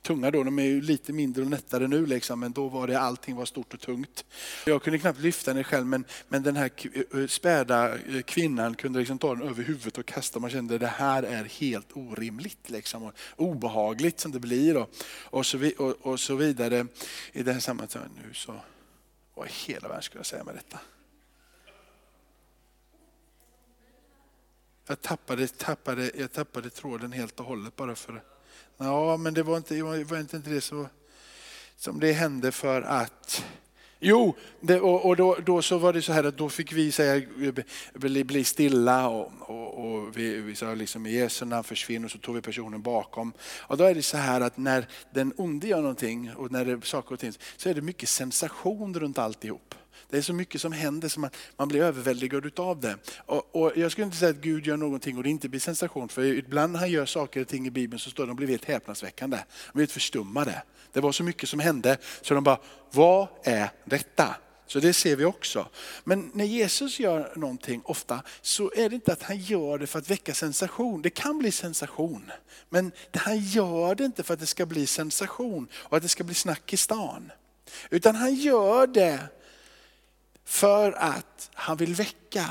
tunga 0.01 0.31
då. 0.31 0.43
De 0.43 0.59
är 0.59 0.63
ju 0.63 0.81
lite 0.81 1.13
mindre 1.13 1.43
och 1.43 1.49
nättare 1.49 1.87
nu 1.87 2.05
liksom, 2.05 2.39
men 2.39 2.51
då 2.51 2.67
var 2.67 2.87
det 2.87 2.99
allting 2.99 3.35
var 3.35 3.45
stort 3.45 3.73
och 3.73 3.79
tungt. 3.79 4.25
Jag 4.65 4.83
kunde 4.83 4.99
knappt 4.99 5.19
lyfta 5.19 5.53
den 5.53 5.63
själv 5.63 5.85
men, 5.85 6.05
men 6.27 6.43
den 6.43 6.55
här 6.55 6.71
eh, 7.13 7.27
späda 7.27 7.95
eh, 7.95 8.21
kvinnan 8.21 8.75
kunde 8.75 8.99
liksom 8.99 9.19
ta 9.19 9.35
den 9.35 9.49
över 9.49 9.63
huvudet 9.63 9.97
och 9.97 10.05
kasta. 10.05 10.39
Man 10.39 10.49
kände 10.49 10.75
att 10.75 10.81
det 10.81 10.87
här 10.87 11.23
är 11.23 11.43
helt 11.43 11.87
orimligt 11.93 12.69
liksom, 12.69 13.03
och 13.03 13.13
obehagligt 13.35 14.19
som 14.19 14.31
det 14.31 14.39
blir. 14.39 14.77
Och, 14.77 14.89
och, 15.23 15.45
så, 15.45 15.71
och, 15.77 15.95
och 16.01 16.19
så 16.19 16.35
vidare. 16.35 16.87
I 17.31 17.43
det 17.43 17.53
här 17.53 17.59
sammanhanget, 17.59 18.11
nu 18.25 18.33
så, 18.33 18.55
vad 19.35 19.47
i 19.47 19.51
hela 19.51 19.87
världen 19.87 20.03
skulle 20.03 20.19
jag 20.19 20.25
säga 20.25 20.43
med 20.43 20.55
detta? 20.55 20.79
Jag 24.87 25.01
tappade, 25.01 25.47
tappade, 25.47 26.11
jag 26.15 26.31
tappade 26.31 26.69
tråden 26.69 27.11
helt 27.11 27.39
och 27.39 27.45
hållet 27.45 27.75
bara 27.75 27.95
för 27.95 28.23
Ja, 28.77 29.17
men 29.17 29.33
det 29.33 29.43
var 29.43 29.57
inte, 29.57 29.73
det 29.75 29.83
var 29.83 30.19
inte 30.19 30.37
det 30.37 30.61
så, 30.61 30.87
som 31.77 31.99
det 31.99 32.11
hände 32.11 32.51
för 32.51 32.81
att 32.81 33.43
Jo, 33.99 34.35
det, 34.61 34.79
och, 34.79 35.05
och 35.05 35.15
då, 35.15 35.37
då, 35.45 35.61
så 35.61 35.77
var 35.77 35.93
det 35.93 36.01
så 36.01 36.13
här 36.13 36.23
att 36.23 36.37
då 36.37 36.49
fick 36.49 36.73
vi 36.73 36.91
säga 36.91 37.21
bli, 37.93 38.23
bli 38.23 38.43
stilla 38.43 39.09
och, 39.09 39.31
och, 39.39 39.85
och 39.85 40.17
vi, 40.17 40.41
vi, 40.41 40.55
sa 40.55 40.73
liksom 40.73 41.05
i 41.05 41.11
Jesu 41.11 41.45
namn 41.45 41.63
försvinn 41.63 42.05
och 42.05 42.11
så 42.11 42.17
tog 42.17 42.35
vi 42.35 42.41
personen 42.41 42.81
bakom. 42.81 43.33
Och 43.59 43.77
då 43.77 43.83
är 43.83 43.95
det 43.95 44.01
så 44.01 44.17
här 44.17 44.41
att 44.41 44.57
när 44.57 44.87
den 45.13 45.33
onde 45.37 45.67
gör 45.67 45.81
någonting 45.81 46.31
och 46.35 46.51
när 46.51 46.65
det 46.65 46.71
är 46.71 46.81
saker 46.81 47.13
och 47.13 47.19
ting 47.19 47.33
så 47.57 47.69
är 47.69 47.73
det 47.73 47.81
mycket 47.81 48.09
sensation 48.09 48.93
runt 48.93 49.17
alltihop. 49.17 49.75
Det 50.09 50.17
är 50.17 50.21
så 50.21 50.33
mycket 50.33 50.61
som 50.61 50.71
händer 50.71 51.09
så 51.09 51.19
man, 51.19 51.29
man 51.57 51.67
blir 51.67 51.81
överväldigad 51.81 52.59
av 52.59 52.79
det. 52.79 52.97
Och, 53.25 53.55
och, 53.55 53.71
jag 53.75 53.91
skulle 53.91 54.05
inte 54.05 54.17
säga 54.17 54.31
att 54.31 54.37
Gud 54.37 54.67
gör 54.67 54.77
någonting 54.77 55.17
och 55.17 55.23
det 55.23 55.29
inte 55.29 55.49
blir 55.49 55.59
sensation. 55.59 56.09
För 56.09 56.23
ibland 56.23 56.73
när 56.73 56.79
han 56.79 56.91
gör 56.91 57.05
saker 57.05 57.41
och 57.41 57.47
ting 57.47 57.67
i 57.67 57.71
Bibeln 57.71 57.99
så 57.99 58.09
står 58.09 58.27
de 58.27 58.35
blir 58.35 58.47
helt 58.47 58.65
häpnadsväckande. 58.65 59.37
De 59.37 59.71
blir 59.73 59.81
helt 59.81 59.91
förstummade. 59.91 60.63
Det 60.93 60.99
var 60.99 61.11
så 61.11 61.23
mycket 61.23 61.49
som 61.49 61.59
hände 61.59 61.97
så 62.21 62.33
de 62.33 62.43
bara, 62.43 62.59
vad 62.91 63.27
är 63.43 63.69
detta? 63.85 64.35
Så 64.67 64.79
det 64.79 64.93
ser 64.93 65.15
vi 65.15 65.25
också. 65.25 65.69
Men 66.03 66.31
när 66.33 66.45
Jesus 66.45 66.99
gör 66.99 67.33
någonting 67.35 67.81
ofta 67.85 68.23
så 68.41 68.71
är 68.75 68.89
det 68.89 68.95
inte 68.95 69.13
att 69.13 69.23
han 69.23 69.37
gör 69.37 69.77
det 69.77 69.87
för 69.87 69.99
att 69.99 70.09
väcka 70.09 70.33
sensation. 70.33 71.01
Det 71.01 71.09
kan 71.09 71.39
bli 71.39 71.51
sensation. 71.51 72.31
Men 72.69 72.91
han 73.13 73.39
gör 73.39 73.95
det 73.95 74.05
inte 74.05 74.23
för 74.23 74.33
att 74.33 74.39
det 74.39 74.45
ska 74.45 74.65
bli 74.65 74.87
sensation 74.87 75.67
och 75.73 75.97
att 75.97 76.03
det 76.03 76.09
ska 76.09 76.23
bli 76.23 76.35
snack 76.35 76.73
i 76.73 76.77
stan. 76.77 77.31
Utan 77.89 78.15
han 78.15 78.35
gör 78.35 78.87
det 78.87 79.19
för 80.47 80.91
att 80.91 81.49
han 81.53 81.77
vill 81.77 81.95
väcka 81.95 82.49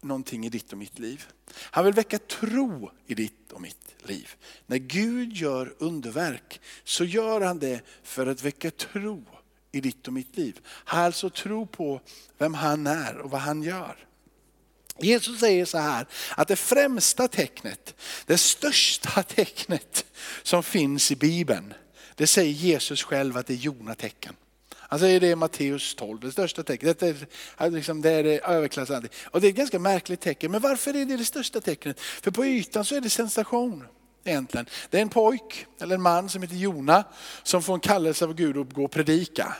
någonting 0.00 0.46
i 0.46 0.48
ditt 0.48 0.72
och 0.72 0.78
mitt 0.78 0.98
liv. 0.98 1.24
Han 1.54 1.84
vill 1.84 1.94
väcka 1.94 2.18
tro 2.18 2.90
i 3.06 3.14
ditt 3.14 3.52
och 3.52 3.60
mitt 3.60 3.94
liv. 4.02 4.34
När 4.66 4.76
Gud 4.76 5.32
gör 5.32 5.74
underverk 5.78 6.60
så 6.84 7.04
gör 7.04 7.40
han 7.40 7.58
det 7.58 7.80
för 8.02 8.26
att 8.26 8.42
väcka 8.42 8.70
tro 8.70 9.24
i 9.72 9.80
ditt 9.80 10.06
och 10.06 10.12
mitt 10.12 10.36
liv. 10.36 10.60
Han 10.66 11.04
Alltså 11.04 11.30
tro 11.30 11.66
på 11.66 12.00
vem 12.38 12.54
han 12.54 12.86
är 12.86 13.18
och 13.18 13.30
vad 13.30 13.40
han 13.40 13.62
gör. 13.62 14.06
Jesus 14.98 15.40
säger 15.40 15.64
så 15.64 15.78
här 15.78 16.06
att 16.36 16.48
det 16.48 16.56
främsta 16.56 17.28
tecknet, 17.28 17.94
det 18.26 18.38
största 18.38 19.22
tecknet 19.28 20.04
som 20.42 20.62
finns 20.62 21.12
i 21.12 21.16
Bibeln, 21.16 21.74
det 22.14 22.26
säger 22.26 22.52
Jesus 22.52 23.02
själv 23.02 23.36
att 23.36 23.46
det 23.46 23.54
är 23.54 23.58
Jonatecken. 23.58 24.34
Han 24.94 24.98
säger 24.98 25.20
det 25.20 25.26
i 25.26 25.34
Matteus 25.34 25.94
12, 25.94 26.20
det 26.20 26.32
största 26.32 26.62
tecknet. 26.62 26.98
Det 26.98 27.08
är, 27.56 27.70
liksom, 27.70 28.02
det 28.02 28.10
är 28.10 28.22
det 28.22 28.38
överklassande. 28.38 29.08
Och 29.24 29.40
det 29.40 29.46
är 29.46 29.48
ett 29.48 29.56
ganska 29.56 29.78
märkligt 29.78 30.20
tecken. 30.20 30.50
Men 30.50 30.60
varför 30.60 30.90
är 30.90 31.04
det 31.04 31.16
det 31.16 31.24
största 31.24 31.60
tecknet? 31.60 32.00
För 32.00 32.30
på 32.30 32.46
ytan 32.46 32.84
så 32.84 32.94
är 32.94 33.00
det 33.00 33.10
sensation. 33.10 33.84
Egentligen. 34.24 34.66
Det 34.90 34.98
är 34.98 35.02
en 35.02 35.08
pojk, 35.08 35.66
eller 35.80 35.94
en 35.94 36.02
man 36.02 36.28
som 36.28 36.42
heter 36.42 36.56
Jona, 36.56 37.04
som 37.42 37.62
får 37.62 37.74
en 37.74 37.80
kallelse 37.80 38.24
av 38.24 38.34
Gud 38.34 38.58
att 38.58 38.72
gå 38.72 38.84
och 38.84 38.90
predika. 38.90 39.56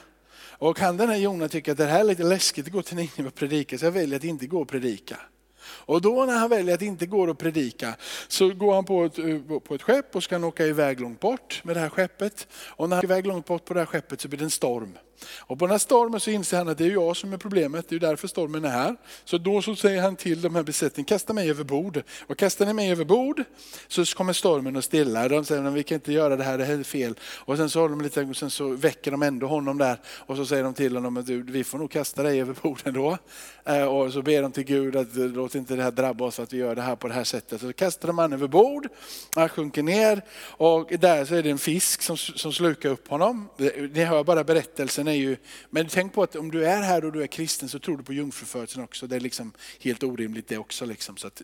Och 0.58 0.78
han 0.78 0.96
den 0.96 1.08
här 1.08 1.16
Jona 1.16 1.48
tycker 1.48 1.72
att 1.72 1.78
det 1.78 1.86
här 1.86 2.00
är 2.00 2.04
lite 2.04 2.22
läskigt 2.22 2.66
att 2.66 2.72
gå 2.72 2.82
till 2.82 2.96
Nineve 2.96 3.28
och 3.28 3.34
predika, 3.34 3.78
så 3.78 3.84
jag 3.84 3.92
väljer 3.92 4.16
att 4.16 4.24
inte 4.24 4.46
gå 4.46 4.60
och 4.60 4.68
predika. 4.68 5.16
Och 5.64 6.00
då 6.00 6.24
när 6.24 6.38
han 6.38 6.50
väljer 6.50 6.74
att 6.74 6.82
inte 6.82 7.06
gå 7.06 7.30
och 7.30 7.38
predika 7.38 7.94
så 8.28 8.48
går 8.48 8.74
han 8.74 8.84
på 8.84 9.04
ett, 9.04 9.18
eh, 9.18 9.58
på 9.64 9.74
ett 9.74 9.82
skepp 9.82 10.16
och 10.16 10.22
ska 10.22 10.46
åka 10.46 10.66
iväg 10.66 11.00
långt 11.00 11.20
bort 11.20 11.60
med 11.64 11.76
det 11.76 11.80
här 11.80 11.88
skeppet. 11.88 12.48
Och 12.52 12.88
när 12.88 12.96
han 12.96 13.04
är 13.04 13.08
iväg 13.08 13.26
långt 13.26 13.46
bort 13.46 13.64
på 13.64 13.74
det 13.74 13.80
här 13.80 13.86
skeppet 13.86 14.20
så 14.20 14.28
blir 14.28 14.38
det 14.38 14.44
en 14.44 14.50
storm. 14.50 14.98
Och 15.38 15.58
på 15.58 15.66
den 15.66 15.70
här 15.70 15.78
stormen 15.78 16.20
så 16.20 16.30
inser 16.30 16.58
han 16.58 16.68
att 16.68 16.78
det 16.78 16.84
är 16.84 16.90
jag 16.90 17.16
som 17.16 17.32
är 17.32 17.36
problemet, 17.36 17.88
det 17.88 17.94
är 17.94 18.00
därför 18.00 18.28
stormen 18.28 18.64
är 18.64 18.68
här. 18.68 18.96
Så 19.24 19.38
då 19.38 19.62
så 19.62 19.76
säger 19.76 20.02
han 20.02 20.16
till 20.16 20.42
de 20.42 20.54
här 20.54 20.62
besättningen, 20.62 21.04
kasta 21.04 21.32
mig 21.32 21.50
över 21.50 21.64
bord. 21.64 22.02
Och 22.26 22.38
kastar 22.38 22.66
ni 22.66 22.72
mig 22.72 22.90
över 22.90 23.04
bord 23.04 23.44
så 23.88 24.04
kommer 24.04 24.32
stormen 24.32 24.76
att 24.76 24.84
stilla. 24.84 25.28
De 25.28 25.44
säger, 25.44 25.70
vi 25.70 25.82
kan 25.82 25.94
inte 25.94 26.12
göra 26.12 26.36
det 26.36 26.44
här, 26.44 26.58
det 26.58 26.64
här 26.64 26.78
är 26.78 26.82
fel. 26.82 27.14
Och 27.36 27.56
sen 27.56 27.70
så, 27.70 27.80
håller 27.80 27.96
de 27.96 28.02
lite, 28.02 28.22
och 28.22 28.36
sen 28.36 28.50
så 28.50 28.68
väcker 28.68 29.10
de 29.10 29.22
ändå 29.22 29.46
honom 29.46 29.78
där 29.78 30.00
och 30.06 30.36
så 30.36 30.46
säger 30.46 30.64
de 30.64 30.74
till 30.74 30.94
honom 30.94 31.16
att 31.16 31.28
vi 31.28 31.64
får 31.64 31.78
nog 31.78 31.90
kasta 31.90 32.22
dig 32.22 32.40
över 32.40 32.54
bord 32.62 32.80
ändå. 32.84 33.18
Eh, 33.64 33.84
och 33.84 34.12
så 34.12 34.22
ber 34.22 34.42
de 34.42 34.52
till 34.52 34.64
Gud 34.64 34.96
att 34.96 35.14
låt 35.14 35.54
inte 35.54 35.76
det 35.76 35.82
här 35.82 35.90
drabba 35.90 36.24
oss 36.24 36.36
för 36.36 36.42
att 36.42 36.52
vi 36.52 36.56
gör 36.56 36.74
det 36.74 36.82
här 36.82 36.96
på 36.96 37.08
det 37.08 37.14
här 37.14 37.24
sättet. 37.24 37.60
Så 37.60 37.72
kastar 37.72 38.06
de 38.06 38.18
han 38.18 38.32
över 38.32 38.48
bord, 38.48 38.88
han 39.34 39.48
sjunker 39.48 39.82
ner 39.82 40.22
och 40.56 40.92
där 40.98 41.24
så 41.24 41.34
är 41.34 41.42
det 41.42 41.50
en 41.50 41.58
fisk 41.58 42.02
som, 42.02 42.16
som 42.16 42.52
slukar 42.52 42.88
upp 42.88 43.08
honom. 43.08 43.48
Ni 43.92 44.04
hör 44.04 44.24
bara 44.24 44.44
berättelsen 44.44 45.03
är 45.08 45.12
ju, 45.12 45.36
men 45.70 45.86
tänk 45.88 46.12
på 46.12 46.22
att 46.22 46.36
om 46.36 46.50
du 46.50 46.66
är 46.66 46.82
här 46.82 47.04
och 47.04 47.12
du 47.12 47.22
är 47.22 47.26
kristen 47.26 47.68
så 47.68 47.78
tror 47.78 47.96
du 47.96 48.04
på 48.04 48.12
jungfrufödseln 48.12 48.84
också. 48.84 49.06
Det 49.06 49.16
är 49.16 49.20
liksom 49.20 49.52
helt 49.80 50.02
orimligt 50.02 50.48
det 50.48 50.58
också. 50.58 50.84
Liksom. 50.84 51.16
Så 51.16 51.26
att, 51.26 51.42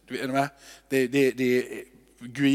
det, 0.88 1.06
det, 1.06 1.30
det, 1.30 1.66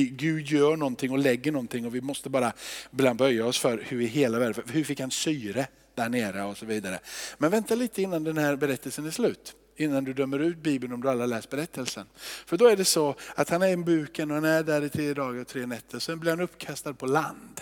Gud 0.10 0.48
gör 0.48 0.78
någonting 0.78 1.12
och 1.12 1.20
lägger 1.20 1.52
någonting 1.52 1.86
och 1.86 1.96
vi 1.96 2.02
måste 2.02 2.30
bara 2.30 2.54
ibland 2.92 3.20
böja 3.20 3.46
oss 3.46 3.60
för 3.60 3.84
hur 3.88 4.02
i 4.02 4.06
hela 4.06 4.40
världen, 4.40 4.64
hur 4.72 4.84
fick 4.84 5.00
han 5.00 5.12
syre 5.12 5.68
där 5.96 6.10
nere 6.10 6.44
och 6.44 6.58
så 6.58 6.66
vidare. 6.66 7.00
Men 7.38 7.52
vänta 7.52 7.76
lite 7.76 8.02
innan 8.02 8.24
den 8.24 8.38
här 8.38 8.56
berättelsen 8.56 9.06
är 9.06 9.12
slut 9.12 9.56
innan 9.78 10.04
du 10.04 10.14
dömer 10.14 10.40
ut 10.40 10.58
Bibeln 10.58 10.94
om 10.94 11.02
du 11.02 11.10
aldrig 11.10 11.30
läst 11.30 11.50
berättelsen. 11.50 12.06
För 12.46 12.58
då 12.58 12.68
är 12.68 12.78
det 12.78 12.86
så 12.86 13.16
att 13.36 13.50
han 13.50 13.62
är 13.62 13.68
i 13.68 13.78
buken 13.78 14.32
och 14.32 14.36
han 14.36 14.46
är 14.46 14.64
där 14.64 14.82
i 14.82 14.90
tre 14.90 15.14
dagar 15.14 15.42
och 15.42 15.48
tre 15.48 15.66
nätter. 15.66 16.00
Sen 16.00 16.20
blir 16.20 16.32
han 16.32 16.42
uppkastad 16.42 16.94
på 16.94 17.06
land. 17.06 17.62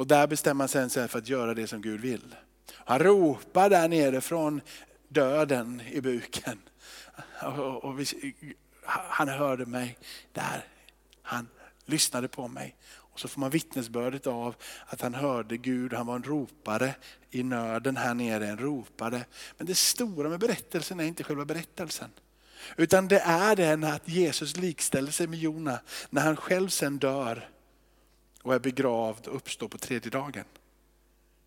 Och 0.00 0.06
där 0.06 0.26
bestämmer 0.26 0.78
han 0.78 0.90
sig 0.90 1.08
för 1.08 1.18
att 1.18 1.28
göra 1.28 1.54
det 1.54 1.66
som 1.66 1.82
Gud 1.82 2.00
vill. 2.00 2.34
Han 2.74 2.98
ropar 2.98 3.70
där 3.70 3.88
nere 3.88 4.20
från 4.20 4.60
döden 5.08 5.82
i 5.90 6.00
buken. 6.00 6.58
Och, 7.42 7.84
och 7.84 8.00
vi, 8.00 8.06
han 8.84 9.28
hörde 9.28 9.66
mig 9.66 9.98
där. 10.32 10.64
Han 11.22 11.48
lyssnade 11.84 12.28
på 12.28 12.48
mig. 12.48 12.76
Och 12.90 13.20
så 13.20 13.28
får 13.28 13.40
man 13.40 13.50
vittnesbördet 13.50 14.26
av 14.26 14.54
att 14.86 15.00
han 15.00 15.14
hörde 15.14 15.56
Gud, 15.56 15.92
han 15.92 16.06
var 16.06 16.16
en 16.16 16.22
ropare 16.22 16.94
i 17.30 17.42
nöden 17.42 17.96
här 17.96 18.14
nere, 18.14 18.48
en 18.48 18.58
ropare. 18.58 19.24
Men 19.58 19.66
det 19.66 19.74
stora 19.74 20.28
med 20.28 20.40
berättelsen 20.40 21.00
är 21.00 21.04
inte 21.04 21.24
själva 21.24 21.44
berättelsen. 21.44 22.10
Utan 22.76 23.08
det 23.08 23.20
är 23.20 23.56
den 23.56 23.84
att 23.84 24.08
Jesus 24.08 24.56
likställer 24.56 25.12
sig 25.12 25.26
med 25.26 25.38
Jona 25.38 25.80
när 26.10 26.22
han 26.22 26.36
själv 26.36 26.68
sen 26.68 26.98
dör 26.98 27.48
och 28.42 28.54
är 28.54 28.58
begravd 28.58 29.26
och 29.26 29.36
uppstår 29.36 29.68
på 29.68 29.78
tredje 29.78 30.10
dagen. 30.10 30.44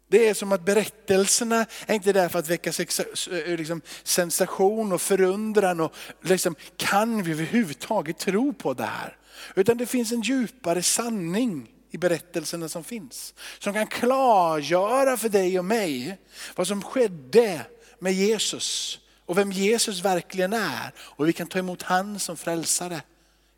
Det 0.07 0.29
är 0.29 0.33
som 0.33 0.51
att 0.51 0.65
berättelserna 0.65 1.65
är 1.85 1.95
inte 1.95 2.13
där 2.13 2.29
för 2.29 2.39
att 2.39 2.47
väcka 2.47 2.69
eh, 2.69 3.57
liksom, 3.57 3.81
sensation 4.03 4.91
och 4.91 5.01
förundran. 5.01 5.79
Och 5.79 5.93
liksom, 6.21 6.55
kan 6.77 7.23
vi 7.23 7.31
överhuvudtaget 7.31 8.17
tro 8.17 8.53
på 8.53 8.73
det 8.73 8.83
här? 8.83 9.17
Utan 9.55 9.77
det 9.77 9.85
finns 9.85 10.11
en 10.11 10.21
djupare 10.21 10.83
sanning 10.83 11.71
i 11.91 11.97
berättelserna 11.97 12.69
som 12.69 12.83
finns. 12.83 13.33
Som 13.59 13.73
kan 13.73 13.87
klargöra 13.87 15.17
för 15.17 15.29
dig 15.29 15.59
och 15.59 15.65
mig 15.65 16.17
vad 16.55 16.67
som 16.67 16.81
skedde 16.81 17.65
med 17.99 18.13
Jesus. 18.13 18.99
Och 19.25 19.37
vem 19.37 19.51
Jesus 19.51 19.99
verkligen 19.99 20.53
är. 20.53 20.93
Och 20.97 21.27
vi 21.27 21.33
kan 21.33 21.47
ta 21.47 21.59
emot 21.59 21.81
han 21.81 22.19
som 22.19 22.37
frälsare 22.37 23.01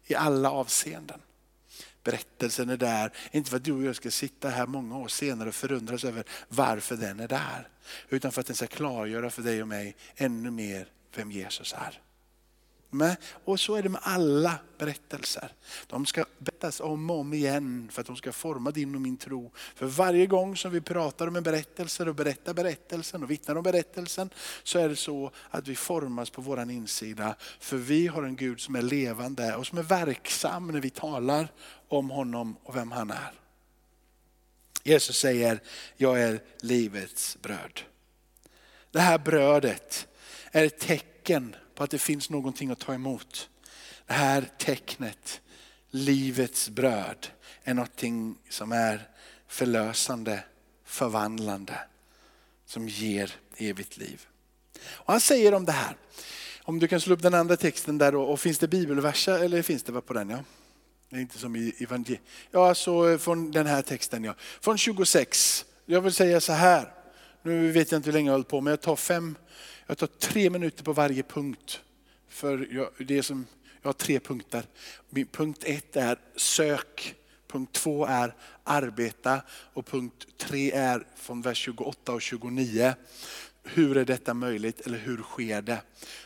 i 0.08 0.16
alla 0.16 0.52
avseenden 0.52 1.20
berättelsen 2.06 2.70
är 2.70 2.78
där. 2.78 3.12
Inte 3.32 3.50
för 3.50 3.58
att 3.58 3.64
du 3.64 3.72
och 3.72 3.84
jag 3.84 3.96
ska 3.96 4.12
sitta 4.12 4.50
här 4.50 4.68
många 4.68 4.98
år 4.98 5.08
senare 5.08 5.50
och 5.50 5.56
förundras 5.56 6.04
över 6.04 6.24
varför 6.48 6.96
den 6.98 7.20
är 7.20 7.28
där. 7.28 7.68
Utan 8.10 8.32
för 8.32 8.42
att 8.42 8.48
den 8.48 8.56
ska 8.56 8.68
klargöra 8.68 9.30
för 9.30 9.42
dig 9.42 9.62
och 9.62 9.68
mig 9.68 9.96
ännu 10.16 10.52
mer 10.52 10.88
vem 11.16 11.32
Jesus 11.32 11.74
är. 11.78 12.02
Med. 12.96 13.16
Och 13.46 13.60
så 13.60 13.76
är 13.76 13.84
det 13.84 13.90
med 13.90 14.02
alla 14.04 14.60
berättelser. 14.78 15.52
De 15.88 16.06
ska 16.06 16.26
berättas 16.38 16.80
om 16.80 17.10
och 17.10 17.20
om 17.20 17.34
igen 17.34 17.90
för 17.92 18.02
att 18.02 18.08
de 18.08 18.16
ska 18.16 18.32
forma 18.32 18.72
din 18.72 18.96
och 18.96 19.02
min 19.02 19.18
tro. 19.18 19.52
För 19.76 19.86
varje 19.86 20.26
gång 20.26 20.58
som 20.58 20.72
vi 20.72 20.82
pratar 20.82 21.28
om 21.28 21.36
en 21.36 21.44
berättelse 21.44 22.04
och 22.04 22.16
berättar 22.16 22.54
berättelsen 22.54 23.24
och 23.24 23.32
vittnar 23.32 23.56
om 23.56 23.64
berättelsen 23.64 24.30
så 24.64 24.80
är 24.80 24.90
det 24.90 24.96
så 24.96 25.32
att 25.50 25.68
vi 25.68 25.76
formas 25.76 26.30
på 26.30 26.42
våran 26.42 26.70
insida. 26.70 27.36
För 27.60 27.78
vi 27.78 28.08
har 28.08 28.24
en 28.24 28.36
Gud 28.36 28.60
som 28.60 28.76
är 28.76 28.82
levande 28.82 29.56
och 29.56 29.68
som 29.68 29.78
är 29.78 29.84
verksam 29.84 30.68
när 30.68 30.80
vi 30.80 30.90
talar 30.90 31.48
om 31.88 32.10
honom 32.10 32.56
och 32.64 32.76
vem 32.76 32.92
han 32.92 33.12
är. 33.12 33.34
Jesus 34.84 35.18
säger, 35.18 35.60
jag 35.98 36.22
är 36.22 36.40
livets 36.60 37.38
bröd. 37.42 37.82
Det 38.92 39.00
här 39.00 39.18
brödet 39.18 40.08
är 40.52 40.66
ett 40.66 40.80
tecken 40.80 41.56
på 41.76 41.84
att 41.84 41.90
det 41.90 42.00
finns 42.00 42.30
någonting 42.30 42.72
att 42.72 42.80
ta 42.80 42.94
emot. 42.94 43.50
Det 44.08 44.14
här 44.14 44.50
tecknet, 44.58 45.42
livets 45.90 46.70
bröd, 46.70 47.28
är 47.64 47.74
någonting 47.74 48.38
som 48.50 48.72
är 48.72 49.10
förlösande, 49.48 50.44
förvandlande, 50.86 51.80
som 52.66 52.88
ger 52.88 53.36
evigt 53.58 53.98
liv. 53.98 54.28
Och 54.88 55.14
han 55.14 55.22
säger 55.22 55.54
om 55.54 55.66
det 55.66 55.72
här, 55.72 55.96
om 56.64 56.80
du 56.80 56.88
kan 56.88 57.02
slå 57.02 57.14
upp 57.14 57.22
den 57.22 57.34
andra 57.34 57.58
texten 57.58 57.98
där 57.98 58.16
och, 58.16 58.32
och 58.32 58.40
finns 58.40 58.60
det 58.60 58.68
bibelverser 58.68 59.40
eller 59.40 59.62
finns 59.62 59.84
det 59.84 60.02
på 60.02 60.14
den? 60.14 60.30
Ja? 60.30 60.40
Det 61.10 61.16
är 61.16 61.22
inte 61.22 61.38
som 61.38 61.56
i 61.56 61.74
evangeliet. 61.80 62.22
Ja, 62.52 62.76
så 62.76 63.10
eh, 63.10 63.18
från 63.18 63.52
den 63.52 63.68
här 63.68 63.82
texten 63.82 64.24
ja. 64.24 64.36
Från 64.62 64.78
26. 64.78 65.66
Jag 65.86 66.02
vill 66.02 66.14
säga 66.14 66.42
så 66.42 66.54
här. 66.54 66.94
Nu 67.44 67.72
vet 67.72 67.92
jag 67.92 68.00
inte 68.00 68.10
hur 68.10 68.14
länge 68.14 68.28
jag 68.28 68.34
har 68.34 68.38
hållit 68.38 68.48
på, 68.48 68.62
men 68.62 68.72
jag 68.72 68.82
tar 68.82 68.96
fem 68.96 69.36
jag 69.88 69.98
tar 69.98 70.08
tre 70.08 70.50
minuter 70.50 70.84
på 70.84 70.94
varje 70.94 71.24
punkt. 71.24 71.82
För 72.28 72.68
jag, 72.72 72.90
det 73.08 73.24
som, 73.24 73.48
jag 73.82 73.88
har 73.88 73.94
tre 73.94 74.20
punkter. 74.20 74.64
punkt 75.32 75.64
ett 75.66 75.96
är 75.96 76.20
sök. 76.36 77.16
Punkt 77.48 77.74
två 77.74 78.06
är 78.06 78.36
arbeta 78.64 79.42
och 79.50 79.86
punkt 79.86 80.28
tre 80.38 80.72
är 80.72 81.08
från 81.16 81.42
vers 81.42 81.58
28 81.58 82.14
och 82.14 82.22
29. 82.22 82.94
hur 83.64 83.98
är 83.98 84.06
detta 84.06 84.34
möjligt 84.34 84.82
eller 84.82 84.98
hur 84.98 85.18
sker 85.18 85.62
det? 85.62 85.82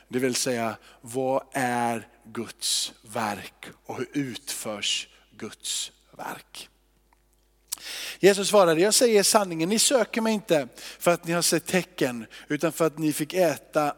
Det 0.07 0.19
vill 0.19 0.35
säga, 0.35 0.77
vad 1.01 1.43
är 1.51 2.07
Guds 2.23 2.93
verk 3.01 3.65
och 3.85 3.97
hur 3.97 4.09
utförs 4.13 5.07
Guds 5.37 5.91
verk? 6.17 6.69
Jesus 8.19 8.49
svarade, 8.49 8.81
jag 8.81 8.93
säger 8.93 9.23
sanningen, 9.23 9.69
ni 9.69 9.79
söker 9.79 10.21
mig 10.21 10.33
inte 10.33 10.67
för 10.99 11.11
att 11.11 11.27
ni 11.27 11.33
har 11.33 11.41
sett 11.41 11.65
tecken, 11.65 12.25
utan 12.47 12.71
för 12.71 12.87
att 12.87 12.97
ni 12.97 13.13
fick 13.13 13.33
äta 13.33 13.93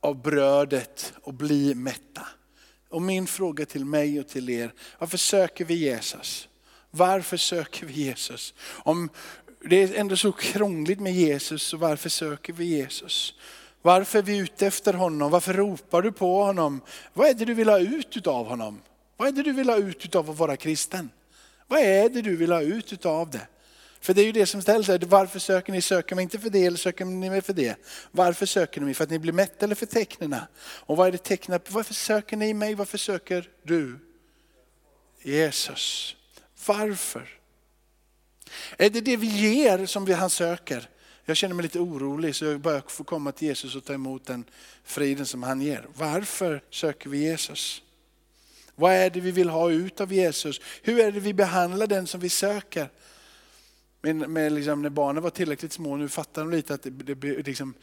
av 0.00 0.22
brödet 0.22 1.12
och 1.22 1.34
bli 1.34 1.74
mätta. 1.74 2.26
Och 2.90 3.02
min 3.02 3.26
fråga 3.26 3.66
till 3.66 3.84
mig 3.84 4.20
och 4.20 4.28
till 4.28 4.50
er, 4.50 4.72
varför 4.98 5.18
söker 5.18 5.64
vi 5.64 5.74
Jesus? 5.74 6.48
Varför 6.90 7.36
söker 7.36 7.86
vi 7.86 7.92
Jesus? 7.92 8.54
Om 8.66 9.10
det 9.68 9.82
är 9.82 9.94
ändå 9.94 10.16
så 10.16 10.32
krångligt 10.32 11.00
med 11.00 11.14
Jesus, 11.14 11.62
så 11.62 11.76
varför 11.76 12.08
söker 12.08 12.52
vi 12.52 12.64
Jesus? 12.64 13.34
Varför 13.82 14.18
är 14.18 14.22
vi 14.22 14.36
ute 14.36 14.66
efter 14.66 14.94
honom? 14.94 15.30
Varför 15.30 15.54
ropar 15.54 16.02
du 16.02 16.12
på 16.12 16.42
honom? 16.42 16.80
Vad 17.12 17.28
är 17.28 17.34
det 17.34 17.44
du 17.44 17.54
vill 17.54 17.68
ha 17.68 17.78
ut 17.78 18.26
av 18.26 18.46
honom? 18.46 18.80
Vad 19.16 19.28
är 19.28 19.32
det 19.32 19.42
du 19.42 19.52
vill 19.52 19.68
ha 19.68 19.76
ut 19.76 20.14
av 20.14 20.30
att 20.30 20.38
vara 20.38 20.56
kristen? 20.56 21.10
Vad 21.68 21.80
är 21.80 22.08
det 22.08 22.22
du 22.22 22.36
vill 22.36 22.52
ha 22.52 22.60
ut 22.60 23.06
av 23.06 23.30
det? 23.30 23.46
För 24.00 24.14
det 24.14 24.22
är 24.22 24.24
ju 24.26 24.32
det 24.32 24.46
som 24.46 24.62
ställs 24.62 24.88
här. 24.88 24.98
Varför 24.98 25.38
söker 25.38 25.72
ni? 25.72 25.82
Söker 25.82 26.16
ni 26.16 26.22
inte 26.22 26.38
för 26.38 26.50
det 26.50 26.66
eller 26.66 26.78
söker 26.78 27.04
ni 27.04 27.30
mig 27.30 27.42
för 27.42 27.52
det? 27.52 27.76
Varför 28.10 28.46
söker 28.46 28.80
ni 28.80 28.84
mig? 28.84 28.94
För 28.94 29.04
att 29.04 29.10
ni 29.10 29.18
blir 29.18 29.32
mätta 29.32 29.64
eller 29.64 29.74
för 29.74 29.86
tecknena? 29.86 30.48
Och 30.58 30.96
vad 30.96 31.08
är 31.08 31.12
det 31.12 31.18
tecknat 31.18 31.64
på? 31.64 31.72
Varför 31.72 31.94
söker 31.94 32.36
ni 32.36 32.54
mig? 32.54 32.74
Varför 32.74 32.98
söker 32.98 33.50
du 33.62 33.98
Jesus? 35.22 36.16
Varför? 36.66 37.28
Är 38.76 38.90
det 38.90 39.00
det 39.00 39.16
vi 39.16 39.26
ger 39.26 39.86
som 39.86 40.04
vi, 40.04 40.12
han 40.12 40.30
söker? 40.30 40.88
Jag 41.24 41.36
känner 41.36 41.54
mig 41.54 41.62
lite 41.62 41.78
orolig 41.78 42.34
så 42.34 42.44
jag 42.44 42.60
börjar 42.60 42.82
få 42.86 43.04
komma 43.04 43.32
till 43.32 43.48
Jesus 43.48 43.76
och 43.76 43.84
ta 43.84 43.92
emot 43.94 44.26
den 44.26 44.44
friden 44.84 45.26
som 45.26 45.42
han 45.42 45.60
ger. 45.60 45.86
Varför 45.94 46.62
söker 46.70 47.10
vi 47.10 47.18
Jesus? 47.18 47.82
Vad 48.78 48.92
är 48.92 49.10
det 49.10 49.20
vi 49.20 49.30
vill 49.30 49.48
ha 49.48 49.70
ut 49.70 50.00
av 50.00 50.12
Jesus? 50.12 50.60
Hur 50.82 51.00
är 51.00 51.12
det 51.12 51.20
vi 51.20 51.34
behandlar 51.34 51.86
den 51.86 52.06
som 52.06 52.20
vi 52.20 52.28
söker? 52.28 52.90
Men, 54.02 54.18
med 54.18 54.52
liksom, 54.52 54.82
när 54.82 54.90
barnen 54.90 55.22
var 55.22 55.30
tillräckligt 55.30 55.72
små, 55.72 55.96
nu 55.96 56.08
fattar 56.08 56.42
de 56.42 56.50
lite 56.50 56.74
att 56.74 56.82
det, 56.82 56.90
det, 56.90 57.46
liksom, 57.46 57.74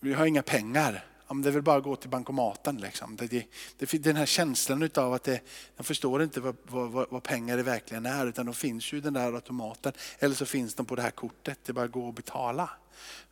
vi 0.00 0.12
har 0.12 0.26
inga 0.26 0.42
pengar. 0.42 1.04
Ja, 1.28 1.34
det 1.34 1.48
är 1.48 1.52
väl 1.52 1.62
bara 1.62 1.76
att 1.76 1.84
gå 1.84 1.96
till 1.96 2.10
bankomaten. 2.10 2.76
Liksom. 2.76 3.16
Det, 3.16 3.26
det, 3.26 3.46
det, 3.78 3.98
den 3.98 4.16
här 4.16 4.26
känslan 4.26 4.90
av 4.94 5.12
att 5.12 5.24
det, 5.24 5.40
de 5.76 5.84
förstår 5.84 6.22
inte 6.22 6.40
vad, 6.40 6.56
vad, 6.62 7.06
vad 7.10 7.22
pengar 7.22 7.56
det 7.56 7.62
verkligen 7.62 8.06
är, 8.06 8.26
utan 8.26 8.46
de 8.46 8.54
finns 8.54 8.92
ju 8.92 8.96
i 8.96 9.00
den 9.00 9.12
där 9.12 9.32
automaten. 9.32 9.92
Eller 10.18 10.34
så 10.34 10.46
finns 10.46 10.74
de 10.74 10.86
på 10.86 10.96
det 10.96 11.02
här 11.02 11.10
kortet, 11.10 11.58
det 11.64 11.72
är 11.72 11.74
bara 11.74 11.84
att 11.84 11.92
gå 11.92 12.06
och 12.06 12.14
betala. 12.14 12.70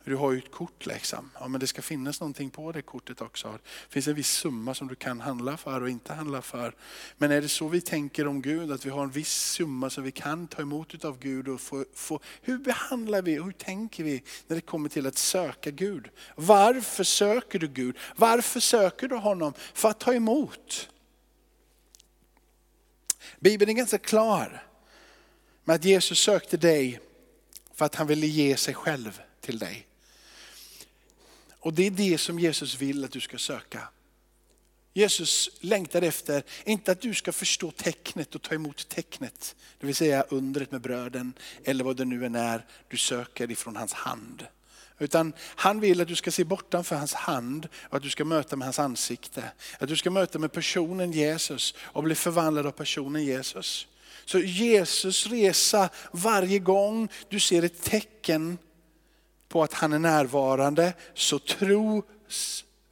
Du 0.03 0.15
har 0.15 0.31
ju 0.31 0.37
ett 0.37 0.51
kort 0.51 0.85
liksom. 0.85 1.31
Ja, 1.39 1.47
men 1.47 1.59
det 1.59 1.67
ska 1.67 1.81
finnas 1.81 2.19
någonting 2.19 2.49
på 2.49 2.71
det 2.71 2.81
kortet 2.81 3.21
också. 3.21 3.51
Det 3.51 3.93
finns 3.93 4.07
en 4.07 4.15
viss 4.15 4.31
summa 4.31 4.73
som 4.73 4.87
du 4.87 4.95
kan 4.95 5.19
handla 5.19 5.57
för 5.57 5.81
och 5.81 5.89
inte 5.89 6.13
handla 6.13 6.41
för. 6.41 6.75
Men 7.17 7.31
är 7.31 7.41
det 7.41 7.49
så 7.49 7.67
vi 7.67 7.81
tänker 7.81 8.27
om 8.27 8.41
Gud, 8.41 8.71
att 8.71 8.85
vi 8.85 8.89
har 8.89 9.03
en 9.03 9.11
viss 9.11 9.33
summa 9.33 9.89
som 9.89 10.03
vi 10.03 10.11
kan 10.11 10.47
ta 10.47 10.61
emot 10.61 11.05
av 11.05 11.19
Gud 11.19 11.47
och 11.47 11.61
få, 11.61 11.85
få, 11.93 12.19
hur 12.41 12.57
behandlar 12.57 13.21
vi 13.21 13.39
och 13.39 13.45
hur 13.45 13.51
tänker 13.51 14.03
vi 14.03 14.23
när 14.47 14.55
det 14.55 14.61
kommer 14.61 14.89
till 14.89 15.07
att 15.07 15.17
söka 15.17 15.71
Gud? 15.71 16.09
Varför 16.35 17.03
söker 17.03 17.59
du 17.59 17.67
Gud? 17.67 17.97
Varför 18.15 18.59
söker 18.59 19.07
du 19.07 19.15
honom? 19.15 19.53
För 19.73 19.89
att 19.89 19.99
ta 19.99 20.13
emot. 20.13 20.89
Bibeln 23.39 23.69
är 23.71 23.73
ganska 23.73 23.97
klar 23.97 24.63
med 25.63 25.75
att 25.75 25.85
Jesus 25.85 26.19
sökte 26.19 26.57
dig 26.57 26.99
för 27.73 27.85
att 27.85 27.95
han 27.95 28.07
ville 28.07 28.27
ge 28.27 28.57
sig 28.57 28.73
själv 28.73 29.21
till 29.49 29.59
dig. 29.59 29.87
Och 31.59 31.73
det 31.73 31.87
är 31.87 31.91
det 31.91 32.17
som 32.17 32.39
Jesus 32.39 32.81
vill 32.81 33.03
att 33.03 33.11
du 33.11 33.19
ska 33.19 33.37
söka. 33.37 33.87
Jesus 34.93 35.49
längtar 35.59 36.01
efter, 36.01 36.43
inte 36.65 36.91
att 36.91 37.01
du 37.01 37.13
ska 37.13 37.31
förstå 37.31 37.71
tecknet 37.71 38.35
och 38.35 38.41
ta 38.41 38.55
emot 38.55 38.89
tecknet, 38.89 39.55
det 39.79 39.85
vill 39.85 39.95
säga 39.95 40.25
undret 40.29 40.71
med 40.71 40.81
bröden 40.81 41.33
eller 41.63 41.83
vad 41.83 41.97
det 41.97 42.05
nu 42.05 42.25
än 42.25 42.35
är 42.35 42.65
du 42.87 42.97
söker 42.97 43.51
ifrån 43.51 43.75
hans 43.75 43.93
hand. 43.93 44.47
Utan 44.99 45.33
han 45.39 45.79
vill 45.79 46.01
att 46.01 46.07
du 46.07 46.15
ska 46.15 46.31
se 46.31 46.43
bortanför 46.43 46.95
hans 46.95 47.13
hand 47.13 47.67
och 47.89 47.97
att 47.97 48.03
du 48.03 48.09
ska 48.09 48.25
möta 48.25 48.55
med 48.55 48.65
hans 48.65 48.79
ansikte. 48.79 49.43
Att 49.79 49.89
du 49.89 49.95
ska 49.95 50.09
möta 50.09 50.39
med 50.39 50.51
personen 50.51 51.11
Jesus 51.11 51.73
och 51.79 52.03
bli 52.03 52.15
förvandlad 52.15 52.65
av 52.65 52.71
personen 52.71 53.25
Jesus. 53.25 53.87
Så 54.25 54.39
Jesus 54.39 55.27
resa 55.27 55.89
varje 56.11 56.59
gång 56.59 57.09
du 57.29 57.39
ser 57.39 57.63
ett 57.63 57.83
tecken 57.83 58.57
på 59.49 59.63
att 59.63 59.73
han 59.73 59.93
är 59.93 59.99
närvarande, 59.99 60.93
så 61.13 61.39
tro 61.39 62.03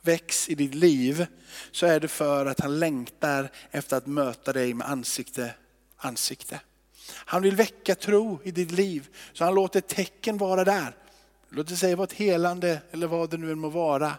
väcks 0.02 0.50
i 0.50 0.56
ditt 0.56 0.76
liv, 0.76 1.26
så 1.72 1.86
är 1.86 2.00
det 2.00 2.08
för 2.08 2.46
att 2.46 2.60
han 2.60 2.80
längtar 2.80 3.52
efter 3.72 3.98
att 3.98 4.08
möta 4.08 4.54
dig 4.54 4.74
med 4.74 4.89
ansikte, 4.89 5.54
ansikte. 5.98 6.60
Han 7.10 7.41
vill 7.41 7.56
väcka 7.56 7.96
tro 7.96 8.39
i 8.43 8.52
ditt 8.52 8.72
liv, 8.72 9.08
så 9.34 9.43
han 9.43 9.56
låter 9.56 9.82
tecken 9.82 10.38
vara 10.38 10.63
där. 10.63 10.96
Låt 11.49 11.67
det 11.67 11.77
säga 11.77 11.95
vara 11.95 12.07
ett 12.07 12.13
helande 12.13 12.81
eller 12.91 13.07
vad 13.07 13.29
det 13.29 13.38
nu 13.38 13.51
än 13.51 13.60
må 13.60 13.69
vara. 13.69 14.13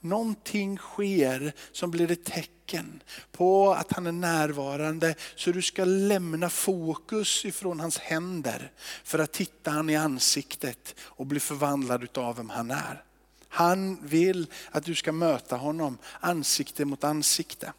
Någonting 0.00 0.78
sker 0.78 1.52
som 1.72 1.90
blir 1.90 2.10
ett 2.10 2.24
tecken 2.24 3.02
på 3.32 3.72
att 3.72 3.92
han 3.92 4.06
är 4.06 4.12
närvarande. 4.12 5.14
Så 5.36 5.52
du 5.52 5.62
ska 5.62 5.84
lämna 5.84 6.50
fokus 6.50 7.44
ifrån 7.44 7.80
hans 7.80 7.98
händer 7.98 8.72
för 9.04 9.18
att 9.18 9.32
titta 9.32 9.70
han 9.70 9.90
i 9.90 9.96
ansiktet 9.96 10.94
och 11.00 11.26
bli 11.26 11.40
förvandlad 11.40 12.18
av 12.18 12.36
vem 12.36 12.50
han 12.50 12.70
är. 12.70 13.04
Han 13.48 14.06
vill 14.06 14.46
att 14.70 14.84
du 14.84 14.94
ska 14.94 15.12
möta 15.12 15.56
honom 15.56 15.98
ansikte 16.20 16.84
mot 16.84 17.04
ansikte. 17.04 17.72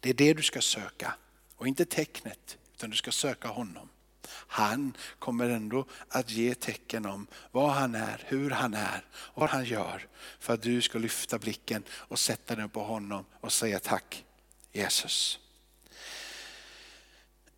Det 0.00 0.10
är 0.10 0.14
det 0.14 0.34
du 0.34 0.42
ska 0.42 0.60
söka 0.60 1.14
och 1.56 1.68
inte 1.68 1.84
tecknet 1.84 2.58
utan 2.74 2.90
du 2.90 2.96
ska 2.96 3.10
söka 3.10 3.48
honom. 3.48 3.88
Han 4.30 4.96
kommer 5.18 5.48
ändå 5.48 5.84
att 6.08 6.30
ge 6.30 6.54
tecken 6.54 7.06
om 7.06 7.26
vad 7.50 7.70
han 7.70 7.94
är, 7.94 8.24
hur 8.26 8.50
han 8.50 8.74
är 8.74 9.04
och 9.14 9.40
vad 9.40 9.50
han 9.50 9.64
gör. 9.64 10.06
För 10.40 10.54
att 10.54 10.62
du 10.62 10.82
ska 10.82 10.98
lyfta 10.98 11.38
blicken 11.38 11.82
och 11.90 12.18
sätta 12.18 12.56
den 12.56 12.68
på 12.68 12.84
honom 12.84 13.24
och 13.40 13.52
säga 13.52 13.78
tack 13.78 14.24
Jesus. 14.72 15.38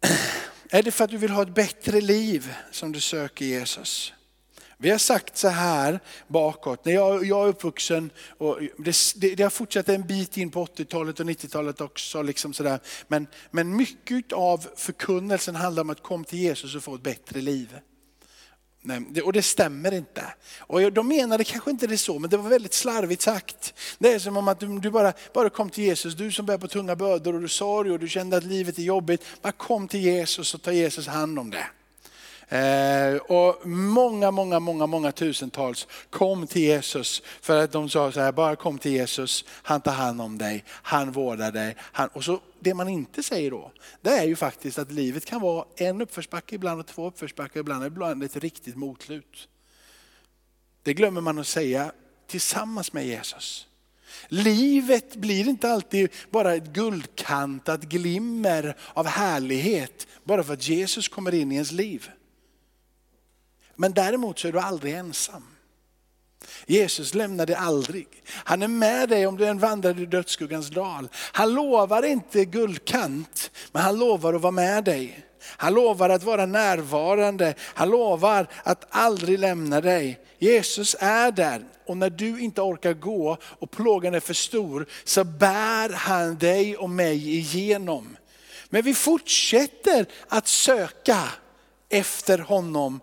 Är 0.70 0.82
det 0.82 0.90
för 0.90 1.04
att 1.04 1.10
du 1.10 1.16
vill 1.16 1.30
ha 1.30 1.42
ett 1.42 1.54
bättre 1.54 2.00
liv 2.00 2.54
som 2.70 2.92
du 2.92 3.00
söker 3.00 3.44
Jesus? 3.44 4.12
Vi 4.82 4.90
har 4.90 4.98
sagt 4.98 5.36
så 5.36 5.48
här 5.48 6.00
bakåt, 6.28 6.84
när 6.84 6.92
jag, 6.92 7.24
jag 7.24 7.44
är 7.44 7.48
uppvuxen, 7.48 8.10
och 8.38 8.58
det, 8.78 8.96
det, 9.16 9.34
det 9.34 9.42
har 9.42 9.50
fortsatt 9.50 9.88
en 9.88 10.06
bit 10.06 10.36
in 10.36 10.50
på 10.50 10.64
80-talet 10.64 11.20
och 11.20 11.26
90-talet 11.26 11.80
också. 11.80 12.22
Liksom 12.22 12.52
sådär. 12.52 12.80
Men, 13.08 13.26
men 13.50 13.76
mycket 13.76 14.32
av 14.32 14.66
förkunnelsen 14.76 15.54
handlar 15.54 15.82
om 15.82 15.90
att 15.90 16.02
komma 16.02 16.24
till 16.24 16.38
Jesus 16.38 16.74
och 16.74 16.84
få 16.84 16.94
ett 16.94 17.02
bättre 17.02 17.40
liv. 17.40 17.78
Nej, 18.82 19.22
och 19.22 19.32
det 19.32 19.42
stämmer 19.42 19.94
inte. 19.94 20.24
Och 20.58 20.92
de 20.92 21.08
menade 21.08 21.44
kanske 21.44 21.70
inte 21.70 21.86
det 21.86 21.98
så, 21.98 22.18
men 22.18 22.30
det 22.30 22.36
var 22.36 22.50
väldigt 22.50 22.74
slarvigt 22.74 23.22
sagt. 23.22 23.74
Det 23.98 24.12
är 24.12 24.18
som 24.18 24.36
om 24.36 24.48
att 24.48 24.60
du, 24.60 24.90
bara, 24.90 25.12
bara 25.34 25.50
kom 25.50 25.70
till 25.70 25.84
Jesus, 25.84 26.14
du 26.14 26.32
som 26.32 26.46
bär 26.46 26.58
på 26.58 26.68
tunga 26.68 26.96
bördor 26.96 27.34
och 27.34 27.40
du 27.40 27.48
sorg 27.48 27.90
och 27.90 27.98
du 27.98 28.08
kände 28.08 28.36
att 28.36 28.44
livet 28.44 28.78
är 28.78 28.82
jobbigt. 28.82 29.22
Bara 29.42 29.52
kom 29.52 29.88
till 29.88 30.00
Jesus 30.00 30.54
och 30.54 30.62
ta 30.62 30.72
Jesus 30.72 31.06
hand 31.06 31.38
om 31.38 31.50
det. 31.50 31.66
Eh, 32.50 33.16
och 33.16 33.66
många, 33.66 34.30
många, 34.30 34.60
många, 34.60 34.86
många 34.86 35.12
tusentals 35.12 35.86
kom 36.10 36.46
till 36.46 36.62
Jesus 36.62 37.22
för 37.40 37.64
att 37.64 37.72
de 37.72 37.88
sa 37.88 38.12
så 38.12 38.20
här, 38.20 38.32
bara 38.32 38.56
kom 38.56 38.78
till 38.78 38.92
Jesus, 38.92 39.44
han 39.48 39.80
tar 39.80 39.92
hand 39.92 40.20
om 40.20 40.38
dig, 40.38 40.64
han 40.68 41.12
vårdar 41.12 41.52
dig. 41.52 41.76
Han, 41.80 42.08
och 42.08 42.24
så 42.24 42.40
det 42.60 42.74
man 42.74 42.88
inte 42.88 43.22
säger 43.22 43.50
då, 43.50 43.72
det 44.00 44.10
är 44.10 44.24
ju 44.24 44.36
faktiskt 44.36 44.78
att 44.78 44.92
livet 44.92 45.24
kan 45.24 45.40
vara 45.40 45.64
en 45.76 46.00
uppförsbacke 46.00 46.54
ibland 46.54 46.80
och 46.80 46.86
två 46.86 47.06
uppförsbackar 47.06 47.60
ibland, 47.60 47.86
ibland 47.86 48.22
ett 48.22 48.36
riktigt 48.36 48.76
motlut. 48.76 49.48
Det 50.82 50.94
glömmer 50.94 51.20
man 51.20 51.38
att 51.38 51.46
säga 51.46 51.92
tillsammans 52.26 52.92
med 52.92 53.06
Jesus. 53.06 53.66
Livet 54.28 55.16
blir 55.16 55.48
inte 55.48 55.70
alltid 55.70 56.10
bara 56.30 56.54
ett 56.54 56.72
guldkantat 56.72 57.82
glimmer 57.82 58.76
av 58.94 59.06
härlighet 59.06 60.06
bara 60.24 60.44
för 60.44 60.52
att 60.52 60.68
Jesus 60.68 61.08
kommer 61.08 61.34
in 61.34 61.52
i 61.52 61.54
ens 61.54 61.72
liv. 61.72 62.10
Men 63.80 63.92
däremot 63.92 64.38
så 64.38 64.48
är 64.48 64.52
du 64.52 64.60
aldrig 64.60 64.94
ensam. 64.94 65.42
Jesus 66.66 67.14
lämnar 67.14 67.46
dig 67.46 67.56
aldrig. 67.56 68.06
Han 68.26 68.62
är 68.62 68.68
med 68.68 69.08
dig 69.08 69.26
om 69.26 69.36
du 69.36 69.46
än 69.46 69.58
vandrar 69.58 70.00
i 70.00 70.06
dödsskuggans 70.06 70.70
dal. 70.70 71.08
Han 71.14 71.54
lovar 71.54 72.02
inte 72.02 72.44
guldkant, 72.44 73.50
men 73.72 73.82
han 73.82 73.98
lovar 73.98 74.34
att 74.34 74.42
vara 74.42 74.50
med 74.50 74.84
dig. 74.84 75.26
Han 75.42 75.74
lovar 75.74 76.10
att 76.10 76.22
vara 76.22 76.46
närvarande. 76.46 77.54
Han 77.60 77.90
lovar 77.90 78.46
att 78.62 78.86
aldrig 78.90 79.38
lämna 79.38 79.80
dig. 79.80 80.20
Jesus 80.38 80.96
är 80.98 81.32
där 81.32 81.64
och 81.86 81.96
när 81.96 82.10
du 82.10 82.40
inte 82.40 82.60
orkar 82.60 82.92
gå 82.92 83.36
och 83.42 83.70
plågan 83.70 84.14
är 84.14 84.20
för 84.20 84.34
stor 84.34 84.86
så 85.04 85.24
bär 85.24 85.88
han 85.92 86.38
dig 86.38 86.76
och 86.76 86.90
mig 86.90 87.38
igenom. 87.38 88.16
Men 88.68 88.82
vi 88.82 88.94
fortsätter 88.94 90.06
att 90.28 90.48
söka 90.48 91.28
efter 91.88 92.38
honom 92.38 93.00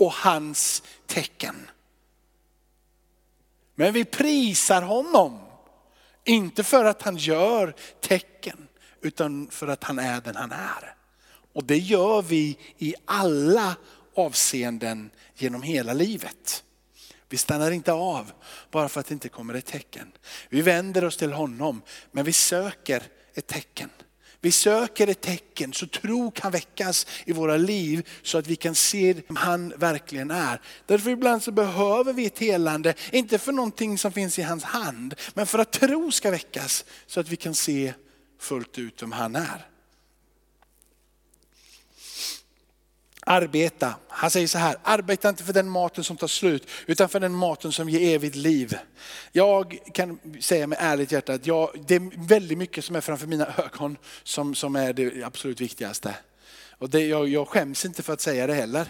och 0.00 0.12
hans 0.12 0.82
tecken. 1.06 1.70
Men 3.74 3.92
vi 3.92 4.04
prisar 4.04 4.82
honom. 4.82 5.40
Inte 6.24 6.64
för 6.64 6.84
att 6.84 7.02
han 7.02 7.16
gör 7.16 7.74
tecken, 8.00 8.68
utan 9.00 9.50
för 9.50 9.68
att 9.68 9.84
han 9.84 9.98
är 9.98 10.20
den 10.20 10.36
han 10.36 10.52
är. 10.52 10.94
Och 11.52 11.64
det 11.64 11.78
gör 11.78 12.22
vi 12.22 12.58
i 12.78 12.94
alla 13.04 13.76
avseenden 14.14 15.10
genom 15.34 15.62
hela 15.62 15.92
livet. 15.92 16.64
Vi 17.28 17.36
stannar 17.36 17.70
inte 17.70 17.92
av 17.92 18.32
bara 18.70 18.88
för 18.88 19.00
att 19.00 19.06
det 19.06 19.14
inte 19.14 19.28
kommer 19.28 19.54
ett 19.54 19.66
tecken. 19.66 20.12
Vi 20.48 20.62
vänder 20.62 21.04
oss 21.04 21.16
till 21.16 21.32
honom, 21.32 21.82
men 22.12 22.24
vi 22.24 22.32
söker 22.32 23.02
ett 23.34 23.46
tecken. 23.46 23.90
Vi 24.40 24.52
söker 24.52 25.06
ett 25.06 25.20
tecken 25.20 25.72
så 25.72 25.86
tro 25.86 26.30
kan 26.30 26.52
väckas 26.52 27.06
i 27.24 27.32
våra 27.32 27.56
liv 27.56 28.08
så 28.22 28.38
att 28.38 28.46
vi 28.46 28.56
kan 28.56 28.74
se 28.74 29.12
vem 29.12 29.36
han 29.36 29.72
verkligen 29.76 30.30
är. 30.30 30.60
Därför 30.86 31.10
ibland 31.10 31.42
så 31.42 31.52
behöver 31.52 32.12
vi 32.12 32.26
ett 32.26 32.38
helande, 32.38 32.94
inte 33.12 33.38
för 33.38 33.52
någonting 33.52 33.98
som 33.98 34.12
finns 34.12 34.38
i 34.38 34.42
hans 34.42 34.64
hand, 34.64 35.14
men 35.34 35.46
för 35.46 35.58
att 35.58 35.72
tro 35.72 36.12
ska 36.12 36.30
väckas 36.30 36.84
så 37.06 37.20
att 37.20 37.28
vi 37.28 37.36
kan 37.36 37.54
se 37.54 37.94
fullt 38.40 38.78
ut 38.78 39.02
vem 39.02 39.12
han 39.12 39.36
är. 39.36 39.66
Arbeta. 43.26 43.94
Han 44.08 44.30
säger 44.30 44.46
så 44.46 44.58
här, 44.58 44.76
arbeta 44.82 45.28
inte 45.28 45.44
för 45.44 45.52
den 45.52 45.68
maten 45.68 46.04
som 46.04 46.16
tar 46.16 46.26
slut, 46.26 46.68
utan 46.86 47.08
för 47.08 47.20
den 47.20 47.34
maten 47.34 47.72
som 47.72 47.88
ger 47.88 48.14
evigt 48.14 48.36
liv. 48.36 48.78
Jag 49.32 49.78
kan 49.94 50.18
säga 50.40 50.66
med 50.66 50.78
ärligt 50.80 51.12
hjärta 51.12 51.32
att 51.32 51.46
jag, 51.46 51.70
det 51.86 51.94
är 51.94 52.26
väldigt 52.28 52.58
mycket 52.58 52.84
som 52.84 52.96
är 52.96 53.00
framför 53.00 53.26
mina 53.26 53.46
ögon 53.56 53.96
som, 54.22 54.54
som 54.54 54.76
är 54.76 54.92
det 54.92 55.22
absolut 55.22 55.60
viktigaste. 55.60 56.14
Och 56.80 56.90
det, 56.90 57.06
jag, 57.06 57.28
jag 57.28 57.48
skäms 57.48 57.84
inte 57.84 58.02
för 58.02 58.12
att 58.12 58.20
säga 58.20 58.46
det 58.46 58.54
heller. 58.54 58.86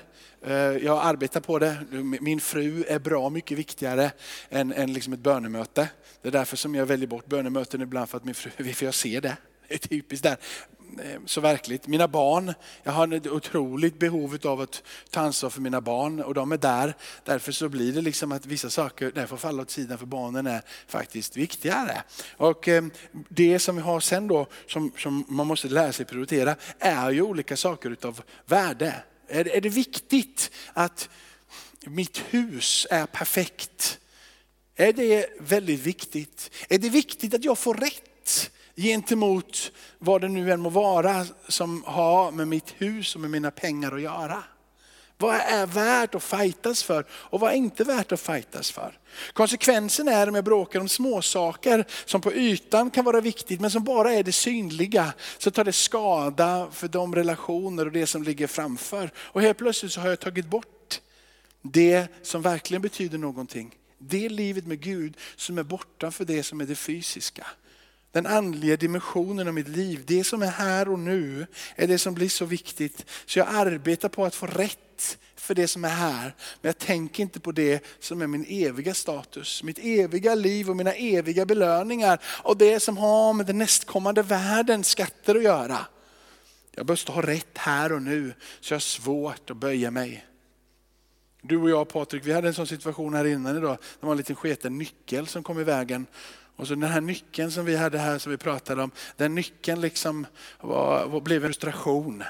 Eh, 0.47 0.55
jag 0.55 1.05
arbetar 1.05 1.41
på 1.41 1.59
det. 1.59 1.77
Min 2.21 2.41
fru 2.41 2.85
är 2.89 2.99
bra 2.99 3.31
mycket 3.31 3.59
viktigare 3.59 4.11
än, 4.49 4.73
än 4.73 4.93
liksom 4.93 5.13
ett 5.13 5.21
bönemöte. 5.21 5.89
Det 6.23 6.29
är 6.29 6.33
därför 6.33 6.57
som 6.57 6.75
jag 6.75 6.87
väljer 6.87 7.09
bort 7.09 7.27
bönemöten 7.27 7.81
ibland 7.81 8.09
för 8.09 8.17
att 8.17 8.25
min 8.25 8.35
fru, 8.35 8.51
för 8.75 8.85
jag 8.85 8.95
ser 8.95 9.21
det. 9.21 9.37
Det 9.69 9.75
är 9.75 9.79
typiskt 9.79 10.23
där. 10.23 10.37
Eh, 10.99 11.21
så 11.27 11.41
verkligt. 11.41 11.87
Mina 11.87 12.09
barn, 12.09 12.55
jag 12.83 12.93
har 12.93 13.15
ett 13.15 13.27
otroligt 13.27 13.99
behov 13.99 14.39
av 14.45 14.61
att 14.61 14.83
ta 15.11 15.21
ansvar 15.21 15.51
för 15.51 15.61
mina 15.61 15.81
barn 15.81 16.21
och 16.21 16.35
de 16.35 16.53
är 16.53 16.57
där. 16.57 16.95
Därför 17.25 17.53
så 17.53 17.69
blir 17.69 17.93
det 17.93 18.01
liksom 18.01 18.33
att 18.33 18.47
vissa 18.47 18.71
saker 18.71 19.11
där 19.15 19.27
får 19.27 19.37
falla 19.37 19.63
åt 19.63 19.71
sidan 19.71 19.99
för 19.99 20.07
barnen 20.07 20.47
är 20.47 20.63
faktiskt 20.87 21.37
viktigare. 21.37 22.03
Och 22.37 22.69
eh, 22.69 22.85
det 23.29 23.59
som 23.59 23.77
vi 23.77 23.83
har 23.83 24.01
sen 24.01 24.29
då, 24.29 24.47
som, 24.67 24.93
som 24.99 25.25
man 25.29 25.47
måste 25.47 25.69
lära 25.69 25.93
sig 25.93 26.07
prioritera, 26.07 26.57
är 26.79 27.11
ju 27.11 27.23
olika 27.23 27.57
saker 27.57 27.91
utav 27.91 28.23
värde. 28.47 28.95
Är, 29.29 29.49
är 29.49 29.61
det 29.61 29.69
viktigt 29.69 30.51
att 30.73 31.09
mitt 31.87 32.19
hus 32.19 32.87
är 32.91 33.07
perfekt? 33.07 33.99
Är 34.77 34.93
det 34.93 35.27
väldigt 35.41 35.81
viktigt? 35.81 36.51
Är 36.69 36.79
det 36.79 36.89
viktigt 36.89 37.35
att 37.35 37.45
jag 37.45 37.59
får 37.59 37.75
rätt? 37.75 38.51
Gentemot 38.77 39.73
vad 39.99 40.21
det 40.21 40.29
nu 40.29 40.53
än 40.53 40.61
må 40.61 40.69
vara 40.69 41.27
som 41.49 41.85
har 41.87 42.31
med 42.31 42.49
mitt 42.49 42.75
hus 42.79 43.15
och 43.15 43.21
med 43.21 43.31
mina 43.31 43.51
pengar 43.51 43.93
att 43.93 44.01
göra. 44.01 44.45
Vad 45.21 45.35
är 45.35 45.67
värt 45.67 46.15
att 46.15 46.23
fightas 46.23 46.83
för 46.83 47.07
och 47.11 47.41
vad 47.41 47.51
är 47.51 47.57
inte 47.57 47.85
värt 47.85 48.13
att 48.13 48.21
fightas 48.21 48.71
för? 48.71 48.99
Konsekvensen 49.33 50.09
är 50.09 50.29
om 50.29 50.35
jag 50.35 50.45
bråkar 50.45 50.81
om 50.81 50.89
småsaker 50.89 51.85
som 52.05 52.21
på 52.21 52.33
ytan 52.33 52.91
kan 52.91 53.05
vara 53.05 53.21
viktigt 53.21 53.61
men 53.61 53.71
som 53.71 53.85
bara 53.85 54.13
är 54.13 54.23
det 54.23 54.33
synliga. 54.33 55.13
Så 55.39 55.51
tar 55.51 55.65
det 55.65 55.73
skada 55.73 56.69
för 56.73 56.89
de 56.89 57.15
relationer 57.15 57.87
och 57.87 57.93
det 57.93 58.07
som 58.07 58.23
ligger 58.23 58.47
framför. 58.47 59.11
Och 59.17 59.43
helt 59.43 59.59
plötsligt 59.59 59.93
så 59.93 60.01
har 60.01 60.09
jag 60.09 60.21
tagit 60.21 60.47
bort 60.47 61.01
det 61.63 62.07
som 62.23 62.43
verkligen 62.43 62.83
betyder 62.83 63.19
någonting. 63.19 63.75
Det 63.99 64.29
livet 64.29 64.67
med 64.67 64.81
Gud 64.81 65.17
som 65.37 65.59
är 65.59 65.63
borta 65.63 66.11
för 66.11 66.25
det 66.25 66.43
som 66.43 66.61
är 66.61 66.65
det 66.65 66.77
fysiska. 66.77 67.47
Den 68.13 68.27
andliga 68.27 68.77
dimensionen 68.77 69.49
av 69.49 69.55
mitt 69.55 69.69
liv, 69.69 70.03
det 70.07 70.25
som 70.25 70.43
är 70.43 70.51
här 70.51 70.89
och 70.89 70.99
nu, 70.99 71.47
är 71.77 71.87
det 71.87 71.99
som 71.99 72.15
blir 72.15 72.29
så 72.29 72.45
viktigt. 72.45 73.07
Så 73.27 73.39
jag 73.39 73.49
arbetar 73.51 74.09
på 74.09 74.25
att 74.25 74.35
få 74.35 74.47
rätt 74.47 75.19
för 75.37 75.55
det 75.55 75.69
som 75.69 75.85
är 75.85 75.89
här. 75.89 76.35
Men 76.61 76.69
jag 76.69 76.79
tänker 76.79 77.23
inte 77.23 77.41
på 77.41 77.53
det 77.53 77.85
som 78.01 78.23
är 78.23 78.27
min 78.27 78.45
eviga 78.49 78.95
status, 78.95 79.63
mitt 79.63 79.79
eviga 79.79 80.35
liv 80.35 80.71
och 80.71 80.77
mina 80.77 80.93
eviga 80.93 81.47
belöningar. 81.47 82.21
Och 82.25 82.57
det 82.57 82.81
som 82.81 82.97
har 82.97 83.33
med 83.33 83.47
den 83.47 83.59
nästkommande 83.59 84.23
världens 84.23 84.89
skatter 84.89 85.35
att 85.35 85.43
göra. 85.43 85.79
Jag 86.75 86.89
måste 86.89 87.13
ha 87.13 87.23
rätt 87.23 87.59
här 87.59 87.93
och 87.93 88.03
nu, 88.03 88.35
så 88.61 88.73
jag 88.73 88.77
har 88.77 88.81
svårt 88.81 89.51
att 89.51 89.57
böja 89.57 89.91
mig. 89.91 90.27
Du 91.43 91.57
och 91.57 91.71
jag 91.71 91.89
Patrik, 91.89 92.27
vi 92.27 92.33
hade 92.33 92.49
en 92.49 92.55
sån 92.55 92.67
situation 92.67 93.15
här 93.15 93.25
innan 93.25 93.57
idag. 93.57 93.79
Det 94.01 94.07
var 94.07 94.13
en 94.13 94.19
liten 94.19 94.37
sketen 94.37 94.79
nyckel 94.79 95.27
som 95.27 95.43
kom 95.43 95.61
i 95.61 95.65
vägen. 95.65 96.07
Och 96.61 96.67
så 96.67 96.75
den 96.75 96.91
här 96.91 97.01
nyckeln 97.01 97.51
som 97.51 97.65
vi 97.65 97.77
hade 97.77 97.99
här 97.99 98.19
som 98.19 98.33
vi 98.33 98.39
pratade 98.39 98.83
om, 98.83 98.91
den 99.17 99.35
nyckeln 99.35 99.81
liksom 99.81 100.27
var, 100.61 101.07
var, 101.07 101.21
blev 101.21 101.45
en 101.45 101.49
frustration. 101.49 102.25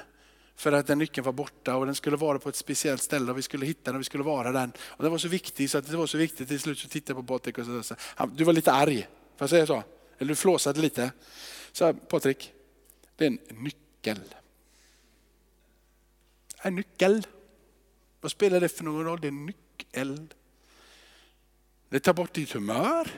För 0.57 0.73
att 0.73 0.87
den 0.87 0.99
nyckeln 0.99 1.25
var 1.25 1.33
borta 1.33 1.77
och 1.77 1.87
den 1.87 1.95
skulle 1.95 2.17
vara 2.17 2.39
på 2.39 2.49
ett 2.49 2.57
speciellt 2.57 3.03
ställe 3.03 3.31
och 3.31 3.39
vi 3.39 3.43
skulle 3.43 3.67
hitta 3.67 3.83
den 3.85 3.95
och 3.95 4.01
vi 4.01 4.05
skulle 4.05 4.25
vara 4.25 4.53
den. 4.53 4.73
Och 4.81 5.03
den 5.03 5.11
var 5.13 5.19
så 5.19 5.29
viktig 5.29 5.71
så 5.71 5.79
att 5.79 5.91
det 5.91 5.97
var 5.97 6.07
så 6.07 6.19
viktigt 6.19 6.49
till 6.49 6.61
slut 6.61 6.79
så 6.79 6.89
tittade 6.89 7.19
jag 7.19 7.27
på 7.27 7.39
Patrik 7.39 7.59
och 7.59 7.85
sa, 7.85 7.95
du 8.35 8.45
var 8.45 8.53
lite 8.53 8.73
arg, 8.73 9.01
får 9.01 9.09
jag 9.39 9.51
säga 9.51 9.67
så? 9.67 9.83
Eller 10.19 10.29
du 10.29 10.37
flåsade 10.37 10.81
lite. 10.81 11.13
Så 11.73 11.93
Patrik, 11.93 12.53
det 13.17 13.25
är 13.25 13.29
en 13.29 13.39
nyckel. 13.51 14.21
En 16.63 16.75
nyckel. 16.75 17.27
Vad 18.21 18.31
spelar 18.31 18.61
det 18.61 18.69
för 18.69 18.85
någon 18.85 19.05
roll? 19.05 19.21
Det 19.21 19.27
är 19.27 19.33
en 19.33 19.47
nyckel. 19.47 20.27
Det 21.89 22.01
tar 22.01 22.13
bort 22.13 22.35
ditt 22.35 22.53
humör. 22.53 23.11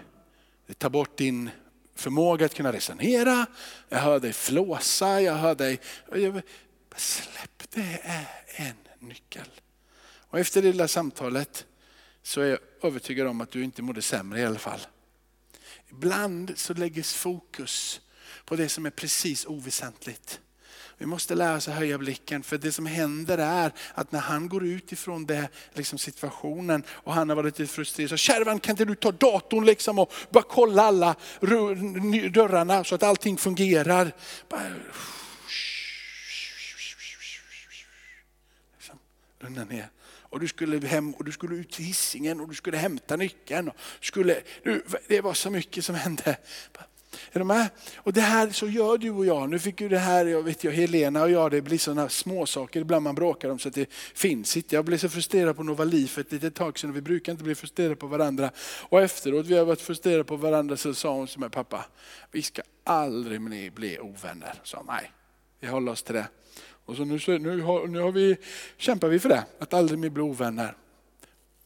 Det 0.72 0.78
tar 0.78 0.90
bort 0.90 1.18
din 1.18 1.50
förmåga 1.94 2.46
att 2.46 2.54
kunna 2.54 2.72
resonera. 2.72 3.46
Jag 3.88 3.98
hör 3.98 4.20
dig 4.20 4.32
flåsa, 4.32 5.20
jag 5.20 5.34
hör 5.34 5.54
dig... 5.54 5.80
Släpp, 6.96 7.70
det 7.70 8.00
är 8.02 8.26
en 8.56 8.76
nyckel. 8.98 9.46
Och 10.04 10.38
efter 10.38 10.62
det 10.62 10.72
lilla 10.72 10.88
samtalet 10.88 11.66
så 12.22 12.40
är 12.40 12.46
jag 12.46 12.58
övertygad 12.82 13.26
om 13.26 13.40
att 13.40 13.50
du 13.50 13.64
inte 13.64 13.82
mådde 13.82 14.02
sämre 14.02 14.40
i 14.40 14.44
alla 14.44 14.58
fall. 14.58 14.80
Ibland 15.90 16.52
så 16.56 16.74
läggs 16.74 17.14
fokus 17.14 18.00
på 18.44 18.56
det 18.56 18.68
som 18.68 18.86
är 18.86 18.90
precis 18.90 19.46
oväsentligt. 19.46 20.40
Vi 21.02 21.06
måste 21.06 21.34
lära 21.34 21.56
oss 21.56 21.68
att 21.68 21.74
höja 21.74 21.98
blicken 21.98 22.42
för 22.42 22.58
det 22.58 22.72
som 22.72 22.86
händer 22.86 23.38
är 23.38 23.72
att 23.94 24.12
när 24.12 24.20
han 24.20 24.48
går 24.48 24.64
ut 24.64 24.92
ifrån 24.92 25.26
det, 25.26 25.48
liksom 25.74 25.98
situationen 25.98 26.82
och 26.88 27.14
han 27.14 27.28
har 27.28 27.36
varit 27.36 27.58
lite 27.58 27.72
frustrerad. 27.72 28.10
Så 28.10 28.16
kärvan 28.16 28.60
kan 28.60 28.72
inte 28.72 28.84
du 28.84 28.94
ta 28.94 29.12
datorn 29.12 29.66
liksom 29.66 29.98
och 29.98 30.12
bara 30.30 30.44
kolla 30.48 30.82
alla 30.82 31.16
dörrarna 32.32 32.84
så 32.84 32.94
att 32.94 33.02
allting 33.02 33.36
fungerar. 33.36 34.12
Bara, 34.48 34.62
liksom, 38.76 38.98
lugna 39.40 39.64
ner. 39.64 39.90
Och 40.04 40.40
du 40.40 40.48
skulle 40.48 40.86
hem 40.86 41.14
och 41.14 41.24
du 41.24 41.32
skulle 41.32 41.54
ut 41.54 41.70
till 41.72 41.84
hissingen 41.84 42.40
och 42.40 42.48
du 42.48 42.54
skulle 42.54 42.76
hämta 42.76 43.16
nyckeln. 43.16 43.68
Och 43.68 43.76
skulle, 44.00 44.42
du, 44.62 44.84
det 45.08 45.20
var 45.20 45.34
så 45.34 45.50
mycket 45.50 45.84
som 45.84 45.94
hände. 45.94 46.36
Är 47.32 47.38
du 47.38 47.44
med? 47.44 47.68
Och 47.96 48.12
det 48.12 48.20
här 48.20 48.50
så 48.50 48.66
gör 48.66 48.98
du 48.98 49.10
och 49.10 49.26
jag. 49.26 49.50
Nu 49.50 49.58
fick 49.58 49.80
ju 49.80 49.88
det 49.88 49.98
här, 49.98 50.26
jag 50.26 50.42
vet 50.42 50.64
jag, 50.64 50.72
Helena 50.72 51.22
och 51.22 51.30
jag, 51.30 51.50
det 51.50 51.62
blir 51.62 51.78
sådana 51.78 52.08
småsaker 52.08 52.80
ibland 52.80 53.02
man 53.02 53.14
bråkar 53.14 53.48
om 53.48 53.58
så 53.58 53.68
att 53.68 53.74
det 53.74 53.92
finns 54.14 54.56
inte. 54.56 54.74
Jag 54.74 54.84
blev 54.84 54.98
så 54.98 55.08
frustrerad 55.08 55.56
på 55.56 55.62
Novali 55.62 56.06
för 56.06 56.20
ett 56.20 56.32
litet 56.32 56.54
tag 56.54 56.78
sedan 56.78 56.90
och 56.90 56.96
vi 56.96 57.00
brukar 57.00 57.32
inte 57.32 57.44
bli 57.44 57.54
frustrerade 57.54 57.96
på 57.96 58.06
varandra. 58.06 58.50
Och 58.88 59.02
efteråt, 59.02 59.46
vi 59.46 59.58
har 59.58 59.64
varit 59.64 59.80
frustrerade 59.80 60.24
på 60.24 60.36
varandra, 60.36 60.76
så 60.76 60.94
sa 60.94 61.14
hon 61.14 61.26
till 61.26 61.40
mig, 61.40 61.50
pappa, 61.50 61.84
vi 62.30 62.42
ska 62.42 62.62
aldrig 62.84 63.72
bli 63.72 63.98
ovänner. 63.98 64.54
Så 64.62 64.84
nej, 64.88 65.12
vi 65.60 65.66
håller 65.66 65.92
oss 65.92 66.02
till 66.02 66.14
det. 66.14 66.26
Och 66.84 66.96
så 66.96 67.04
nu, 67.04 67.38
nu, 67.38 67.60
har, 67.60 67.86
nu 67.86 68.00
har 68.00 68.12
vi, 68.12 68.36
kämpar 68.76 69.08
vi 69.08 69.18
för 69.18 69.28
det, 69.28 69.44
att 69.58 69.74
aldrig 69.74 69.98
mer 69.98 70.10
bli 70.10 70.22
ovänner. 70.22 70.76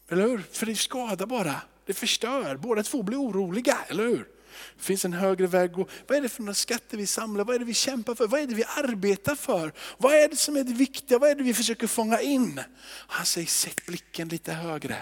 Eller 0.08 0.22
hur? 0.22 0.38
För 0.38 0.66
det 0.66 0.74
skadar 0.74 1.26
bara. 1.26 1.54
Det 1.86 1.94
förstör. 1.94 2.56
Båda 2.56 2.82
två 2.82 3.02
blir 3.02 3.20
oroliga, 3.20 3.78
eller 3.88 4.04
hur? 4.04 4.28
Det 4.76 4.82
finns 4.82 5.04
en 5.04 5.12
högre 5.12 5.46
väg 5.46 5.70
att 5.70 5.76
gå. 5.76 5.86
Vad 6.06 6.18
är 6.18 6.22
det 6.22 6.28
för 6.28 6.42
några 6.42 6.54
skatter 6.54 6.96
vi 6.96 7.06
samlar? 7.06 7.44
Vad 7.44 7.54
är 7.54 7.58
det 7.58 7.64
vi 7.64 7.74
kämpar 7.74 8.14
för? 8.14 8.26
Vad 8.26 8.40
är 8.40 8.46
det 8.46 8.54
vi 8.54 8.64
arbetar 8.64 9.34
för? 9.34 9.72
Vad 9.98 10.14
är 10.14 10.28
det 10.28 10.36
som 10.36 10.56
är 10.56 10.64
det 10.64 10.72
viktiga? 10.72 11.18
Vad 11.18 11.30
är 11.30 11.34
det 11.34 11.42
vi 11.42 11.54
försöker 11.54 11.86
fånga 11.86 12.20
in? 12.20 12.60
Han 12.88 13.26
säger, 13.26 13.46
sätt 13.46 13.86
blicken 13.86 14.28
lite 14.28 14.52
högre. 14.52 14.96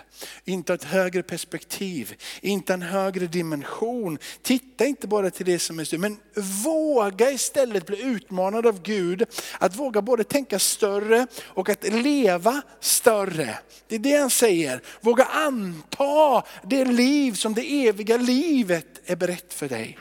Inte 0.45 0.75
ett 0.75 0.85
högre 0.85 1.23
perspektiv, 1.23 2.15
inte 2.41 2.75
en 2.75 2.83
högre 2.83 3.27
dimension. 3.27 4.19
Titta 4.43 4.87
inte 4.87 5.07
bara 5.07 5.31
till 5.31 5.47
det 5.47 5.59
som 5.59 5.79
är 5.79 5.85
större, 5.85 6.01
men 6.01 6.17
våga 6.65 7.31
istället 7.31 7.87
bli 7.87 8.03
utmanad 8.03 8.67
av 8.67 8.83
Gud. 8.83 9.25
Att 9.59 9.77
våga 9.77 10.03
både 10.03 10.25
tänka 10.25 10.59
större 10.59 11.27
och 11.45 11.69
att 11.69 11.85
leva 11.85 12.63
större. 12.81 13.59
Det 13.89 13.95
är 13.95 13.99
det 13.99 14.17
han 14.17 14.31
säger. 14.31 14.81
Våga 15.01 15.25
anta 15.25 16.43
det 16.65 16.85
liv 16.85 17.33
som 17.33 17.55
det 17.55 17.87
eviga 17.89 18.17
livet 18.17 18.87
är 19.05 19.17
berättat 19.17 19.44
rätt 19.45 19.55
för 19.55 19.69
dig. 19.69 19.99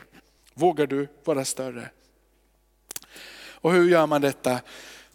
Vågar 0.53 0.87
du 0.87 1.07
vara 1.23 1.45
större? 1.45 1.89
Och 3.45 3.73
hur 3.73 3.89
gör 3.89 4.07
man 4.07 4.21
detta? 4.21 4.61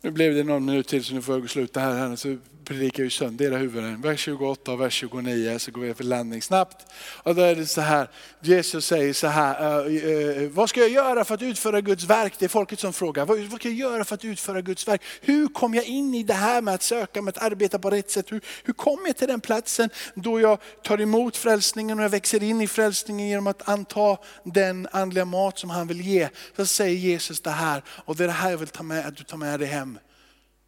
Nu 0.00 0.10
blev 0.10 0.34
det 0.34 0.44
någon 0.44 0.64
minut 0.64 0.88
till 0.88 1.04
så 1.04 1.14
nu 1.14 1.22
får 1.22 1.38
jag 1.38 1.50
sluta 1.50 1.80
här. 1.80 2.16
Så 2.16 2.38
predikar 2.68 3.02
ju 3.02 3.10
sönder 3.10 3.44
era 3.44 3.56
huvuden. 3.56 4.00
Vers 4.00 4.20
28 4.20 4.72
och 4.72 4.80
vers 4.80 4.92
29 4.92 5.58
så 5.58 5.70
går 5.70 5.80
vi 5.80 5.94
för 5.94 6.04
landning 6.04 6.42
snabbt. 6.42 6.86
Och 7.22 7.34
då 7.34 7.42
är 7.42 7.54
det 7.54 7.66
så 7.66 7.80
här, 7.80 8.08
Jesus 8.40 8.86
säger 8.86 9.12
så 9.12 9.26
här, 9.26 9.86
eh, 9.86 9.96
eh, 9.96 10.42
eh, 10.42 10.50
vad 10.50 10.68
ska 10.68 10.80
jag 10.80 10.90
göra 10.90 11.24
för 11.24 11.34
att 11.34 11.42
utföra 11.42 11.80
Guds 11.80 12.04
verk? 12.04 12.34
Det 12.38 12.44
är 12.44 12.48
folket 12.48 12.80
som 12.80 12.92
frågar, 12.92 13.26
vad, 13.26 13.38
vad 13.38 13.60
ska 13.60 13.68
jag 13.68 13.78
göra 13.78 14.04
för 14.04 14.14
att 14.14 14.24
utföra 14.24 14.60
Guds 14.60 14.88
verk? 14.88 15.02
Hur 15.20 15.48
kom 15.48 15.74
jag 15.74 15.84
in 15.84 16.14
i 16.14 16.22
det 16.22 16.34
här 16.34 16.62
med 16.62 16.74
att 16.74 16.82
söka, 16.82 17.22
med 17.22 17.36
att 17.36 17.42
arbeta 17.42 17.78
på 17.78 17.90
rätt 17.90 18.10
sätt? 18.10 18.32
Hur, 18.32 18.40
hur 18.64 18.72
kom 18.72 18.98
jag 19.06 19.16
till 19.16 19.28
den 19.28 19.40
platsen 19.40 19.90
då 20.14 20.40
jag 20.40 20.58
tar 20.82 21.00
emot 21.00 21.36
frälsningen 21.36 21.98
och 21.98 22.04
jag 22.04 22.10
växer 22.10 22.42
in 22.42 22.60
i 22.60 22.66
frälsningen 22.66 23.28
genom 23.28 23.46
att 23.46 23.68
anta 23.68 24.16
den 24.44 24.88
andliga 24.92 25.24
mat 25.24 25.58
som 25.58 25.70
han 25.70 25.88
vill 25.88 26.00
ge? 26.00 26.28
Så 26.56 26.66
säger 26.66 26.96
Jesus 26.96 27.40
det 27.40 27.50
här, 27.50 27.82
och 27.88 28.16
det 28.16 28.24
är 28.24 28.28
det 28.28 28.32
här 28.32 28.50
jag 28.50 28.58
vill 28.58 28.68
ta 28.68 28.82
med, 28.82 29.06
att 29.06 29.16
du 29.16 29.24
tar 29.24 29.36
med 29.36 29.60
dig 29.60 29.68
hem. 29.68 29.98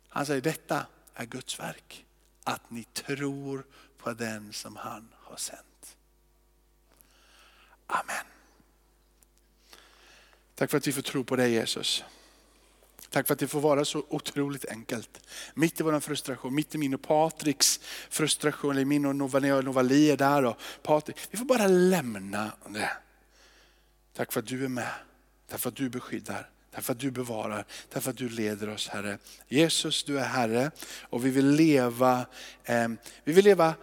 Han 0.08 0.26
säger 0.26 0.40
detta 0.40 0.86
är 1.14 1.24
Guds 1.24 1.60
verk. 1.60 2.06
Att 2.44 2.70
ni 2.70 2.84
tror 2.84 3.66
på 3.98 4.12
den 4.12 4.52
som 4.52 4.76
han 4.76 5.08
har 5.16 5.36
sänt. 5.36 5.96
Amen. 7.86 8.24
Tack 10.54 10.70
för 10.70 10.78
att 10.78 10.86
vi 10.86 10.92
får 10.92 11.02
tro 11.02 11.24
på 11.24 11.36
dig 11.36 11.52
Jesus. 11.52 12.04
Tack 13.10 13.26
för 13.26 13.32
att 13.32 13.38
det 13.38 13.48
får 13.48 13.60
vara 13.60 13.84
så 13.84 14.06
otroligt 14.08 14.64
enkelt. 14.64 15.26
Mitt 15.54 15.80
i 15.80 15.82
vår 15.82 16.00
frustration, 16.00 16.54
mitt 16.54 16.74
i 16.74 16.78
min 16.78 16.94
och 16.94 17.02
Patriks 17.02 17.80
frustration, 18.10 18.70
eller 18.70 18.84
min 18.84 19.04
och 19.04 19.16
Novali 19.16 20.10
är 20.10 20.16
där 20.16 20.44
och 20.44 20.60
Patrik. 20.82 21.16
Vi 21.30 21.38
får 21.38 21.44
bara 21.44 21.66
lämna 21.66 22.52
det. 22.68 22.90
Tack 24.12 24.32
för 24.32 24.40
att 24.40 24.46
du 24.46 24.64
är 24.64 24.68
med. 24.68 24.94
Tack 25.48 25.60
för 25.60 25.68
att 25.68 25.76
du 25.76 25.88
beskyddar. 25.88 26.50
Därför 26.74 26.92
att 26.92 26.98
du 26.98 27.10
bevarar, 27.10 27.64
därför 27.92 28.10
att 28.10 28.16
du 28.16 28.28
leder 28.28 28.68
oss 28.68 28.88
Herre. 28.88 29.18
Jesus 29.48 30.04
du 30.04 30.18
är 30.18 30.24
Herre 30.24 30.70
och 31.02 31.26
vi 31.26 31.30
vill 31.30 31.50
leva, 31.50 32.26
eh, 32.64 32.88
vi 33.24 33.32
vill 33.32 33.44
leva 33.44 33.74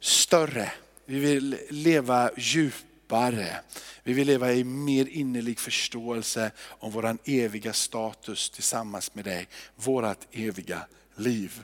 större, 0.00 0.72
vi 1.04 1.18
vill 1.18 1.58
leva 1.70 2.30
djupare. 2.36 3.60
Vi 4.02 4.12
vill 4.12 4.26
leva 4.26 4.52
i 4.52 4.64
mer 4.64 5.06
innerlig 5.06 5.58
förståelse 5.58 6.50
om 6.60 6.92
vår 6.92 7.18
eviga 7.24 7.72
status 7.72 8.50
tillsammans 8.50 9.14
med 9.14 9.24
dig, 9.24 9.48
Vårt 9.76 10.18
eviga 10.32 10.86
liv. 11.16 11.62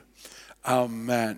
Amen. 0.61 1.31